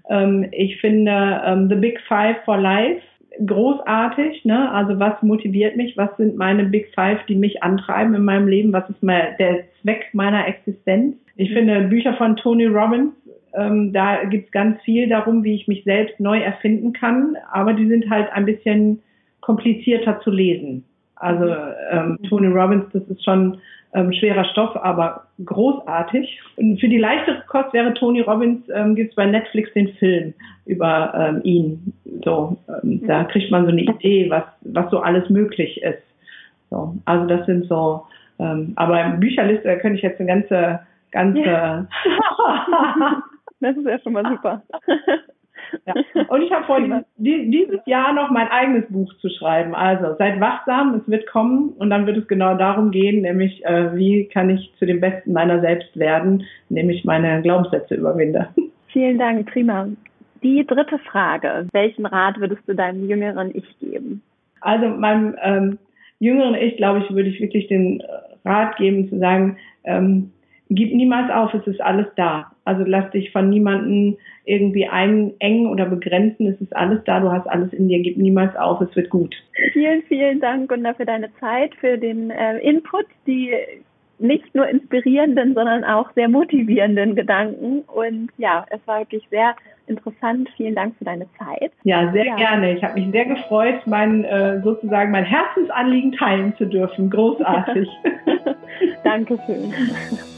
[0.08, 3.02] Ähm, ich finde ähm, The Big Five for Life
[3.46, 4.44] großartig.
[4.44, 4.70] Ne?
[4.72, 5.96] Also was motiviert mich?
[5.96, 8.72] Was sind meine Big Five, die mich antreiben in meinem Leben?
[8.72, 11.16] Was ist der Zweck meiner Existenz?
[11.36, 11.54] Ich mhm.
[11.54, 13.12] finde Bücher von Tony Robbins,
[13.54, 17.72] ähm, da gibt es ganz viel darum, wie ich mich selbst neu erfinden kann, aber
[17.72, 19.02] die sind halt ein bisschen
[19.40, 20.84] komplizierter zu lesen.
[21.16, 21.54] Also
[21.90, 22.18] ähm.
[22.28, 23.58] Tony Robbins, das ist schon
[23.94, 26.40] ähm, schwerer Stoff, aber großartig.
[26.56, 30.34] Und für die leichtere Kost wäre Tony Robbins, ähm, gibt es bei Netflix den Film
[30.66, 31.92] über ähm, ihn.
[32.24, 36.02] So, ähm, da kriegt man so eine Idee, was, was so alles möglich ist.
[36.70, 38.04] So, also das sind so,
[38.38, 40.80] ähm, aber Bücherliste, könnte ich jetzt eine ganze,
[41.10, 41.40] ganze.
[41.40, 41.86] Ja.
[43.62, 44.62] das ist ja schon mal super.
[45.86, 45.94] Ja.
[46.28, 46.80] Und ich habe vor,
[47.16, 49.74] dieses, Jahr noch mein eigenes Buch zu schreiben.
[49.74, 53.96] Also seid wachsam, es wird kommen und dann wird es genau darum gehen, nämlich äh,
[53.96, 58.48] wie kann ich zu dem Besten meiner selbst werden, nämlich meine Glaubenssätze überwinde.
[58.88, 59.88] Vielen Dank, prima.
[60.42, 64.22] Die dritte Frage, welchen Rat würdest du deinem jüngeren Ich geben?
[64.60, 65.78] Also meinem ähm,
[66.18, 68.02] jüngeren Ich, glaube ich, würde ich wirklich den
[68.44, 70.32] Rat geben zu sagen, ähm,
[70.68, 72.51] gib niemals auf, es ist alles da.
[72.64, 76.48] Also lass dich von niemanden irgendwie einengen oder begrenzen.
[76.48, 79.34] Es ist alles da, du hast alles in dir, gib niemals auf, es wird gut.
[79.72, 83.52] Vielen, vielen Dank, Gunda, für deine Zeit, für den äh, Input, die
[84.22, 87.80] nicht nur inspirierenden, sondern auch sehr motivierenden Gedanken.
[87.80, 89.54] Und ja, es war wirklich sehr
[89.86, 90.48] interessant.
[90.56, 91.72] Vielen Dank für deine Zeit.
[91.82, 92.36] Ja, sehr ja.
[92.36, 92.72] gerne.
[92.76, 97.10] Ich habe mich sehr gefreut, mein äh, sozusagen mein Herzensanliegen teilen zu dürfen.
[97.10, 97.88] Großartig.
[99.04, 99.74] Dankeschön.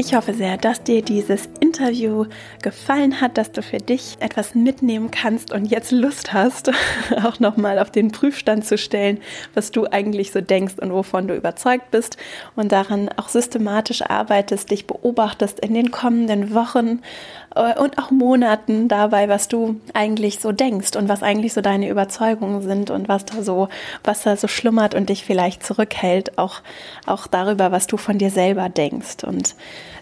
[0.00, 2.26] Ich hoffe sehr, dass dir dieses Interview
[2.62, 6.70] gefallen hat, dass du für dich etwas mitnehmen kannst und jetzt Lust hast,
[7.24, 9.18] auch nochmal auf den Prüfstand zu stellen,
[9.54, 12.16] was du eigentlich so denkst und wovon du überzeugt bist
[12.54, 17.00] und daran auch systematisch arbeitest, dich beobachtest in den kommenden Wochen
[17.58, 22.62] und auch Monaten dabei, was du eigentlich so denkst und was eigentlich so deine Überzeugungen
[22.62, 23.68] sind und was da so,
[24.04, 26.60] was da so schlummert und dich vielleicht zurückhält, auch,
[27.06, 29.24] auch darüber, was du von dir selber denkst.
[29.24, 29.54] Und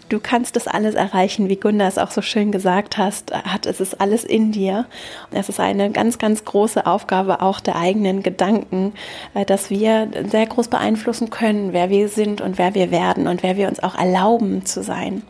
[0.09, 3.81] Du kannst das alles erreichen, wie Gunda es auch so schön gesagt hast, hat, es
[3.81, 4.85] ist alles in dir.
[5.31, 8.93] Es ist eine ganz, ganz große Aufgabe auch der eigenen Gedanken,
[9.33, 13.43] äh, dass wir sehr groß beeinflussen können, wer wir sind und wer wir werden und
[13.43, 15.23] wer wir uns auch erlauben zu sein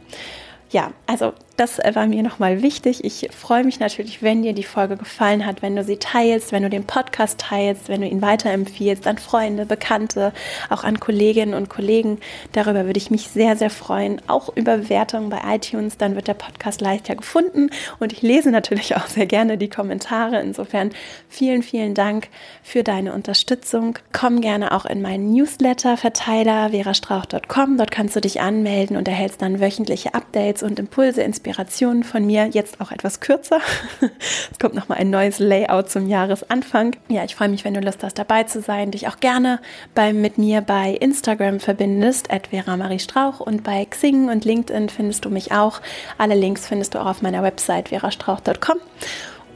[0.72, 3.04] ja, also das war mir nochmal wichtig.
[3.04, 6.62] Ich freue mich natürlich, wenn dir die Folge gefallen hat, wenn du sie teilst, wenn
[6.62, 10.34] du den Podcast teilst, wenn du ihn weiterempfiehlst an Freunde, Bekannte,
[10.70, 12.20] auch an Kolleginnen und Kollegen.
[12.52, 14.22] Darüber würde ich mich sehr, sehr freuen.
[14.28, 18.96] Auch über Bewertungen bei iTunes, dann wird der Podcast leichter gefunden und ich lese natürlich
[18.96, 20.40] auch sehr gerne die Kommentare.
[20.40, 20.92] Insofern
[21.28, 22.30] vielen, vielen Dank
[22.62, 23.98] für deine Unterstützung.
[24.14, 27.78] Komm gerne auch in meinen Newsletter-Verteiler verastrauch.com.
[27.78, 32.48] Dort kannst du dich anmelden und erhältst dann wöchentliche Updates und Impulse, Inspirationen von mir.
[32.48, 33.60] Jetzt auch etwas kürzer.
[34.02, 36.96] es kommt nochmal ein neues Layout zum Jahresanfang.
[37.08, 39.60] Ja, ich freue mich, wenn du Lust hast, dabei zu sein, dich auch gerne
[39.96, 44.90] bei, mit mir bei Instagram verbindest, at Vera Marie Strauch und bei Xing und LinkedIn
[44.90, 45.82] findest du mich auch.
[46.18, 48.78] Alle Links findest du auch auf meiner Website verastrauch.com.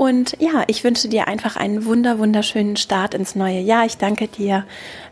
[0.01, 3.85] Und ja, ich wünsche dir einfach einen wunder, wunderschönen Start ins neue Jahr.
[3.85, 4.65] Ich danke dir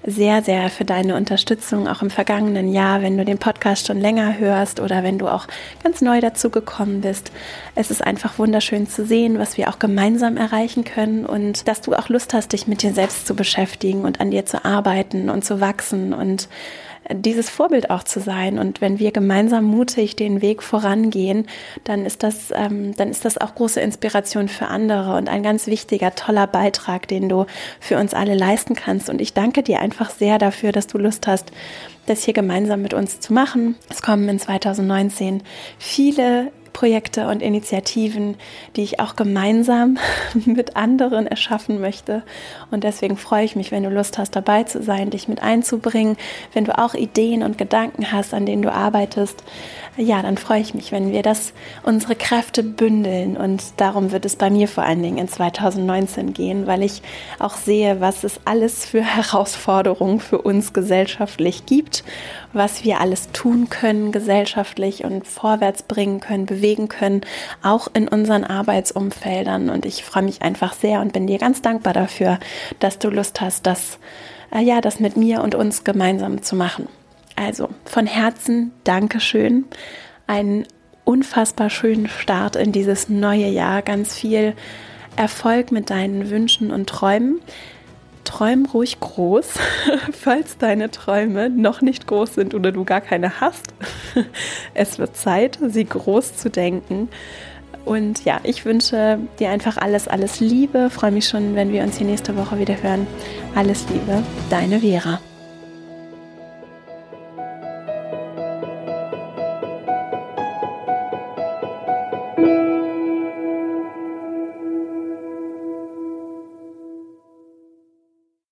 [0.03, 4.39] sehr, sehr für deine Unterstützung auch im vergangenen Jahr, wenn du den Podcast schon länger
[4.39, 5.45] hörst oder wenn du auch
[5.83, 7.31] ganz neu dazu gekommen bist.
[7.75, 11.93] Es ist einfach wunderschön zu sehen, was wir auch gemeinsam erreichen können und dass du
[11.93, 15.45] auch Lust hast, dich mit dir selbst zu beschäftigen und an dir zu arbeiten und
[15.45, 16.49] zu wachsen und
[17.13, 18.59] dieses Vorbild auch zu sein.
[18.59, 21.47] Und wenn wir gemeinsam mutig den Weg vorangehen,
[21.83, 25.67] dann ist das, ähm, dann ist das auch große Inspiration für andere und ein ganz
[25.67, 27.45] wichtiger, toller Beitrag, den du
[27.79, 29.09] für uns alle leisten kannst.
[29.09, 31.51] Und ich danke dir einfach sehr dafür, dass du Lust hast,
[32.05, 33.75] das hier gemeinsam mit uns zu machen.
[33.89, 35.43] Es kommen in 2019
[35.77, 38.37] viele Projekte und Initiativen,
[38.77, 39.97] die ich auch gemeinsam
[40.45, 42.23] mit anderen erschaffen möchte.
[42.71, 46.15] Und deswegen freue ich mich, wenn du Lust hast, dabei zu sein, dich mit einzubringen.
[46.53, 49.43] Wenn du auch Ideen und Gedanken hast, an denen du arbeitest,
[49.97, 53.35] ja, dann freue ich mich, wenn wir das, unsere Kräfte bündeln.
[53.35, 57.01] Und darum wird es bei mir vor allen Dingen in 2019 gehen, weil ich
[57.37, 62.03] auch sehe, was es alles für Herausforderungen für uns gesellschaftlich gibt,
[62.53, 67.21] was wir alles tun können gesellschaftlich und vorwärts bringen können, bewegen können,
[67.61, 69.69] auch in unseren Arbeitsumfeldern.
[69.69, 72.39] Und ich freue mich einfach sehr und bin dir ganz dankbar dafür,
[72.79, 73.99] dass du Lust hast, das,
[74.53, 76.87] äh, ja, das mit mir und uns gemeinsam zu machen.
[77.39, 79.65] Also von Herzen Dankeschön.
[80.27, 80.65] Einen
[81.05, 83.81] unfassbar schönen Start in dieses neue Jahr.
[83.81, 84.53] Ganz viel
[85.15, 87.39] Erfolg mit deinen Wünschen und Träumen.
[88.25, 89.53] Träum ruhig groß,
[90.11, 93.73] falls deine Träume noch nicht groß sind oder du gar keine hast.
[94.73, 97.07] Es wird Zeit, sie groß zu denken.
[97.85, 100.89] Und ja, ich wünsche dir einfach alles, alles Liebe.
[100.89, 103.07] Freue mich schon, wenn wir uns hier nächste Woche wieder hören.
[103.55, 105.19] Alles Liebe, deine Vera.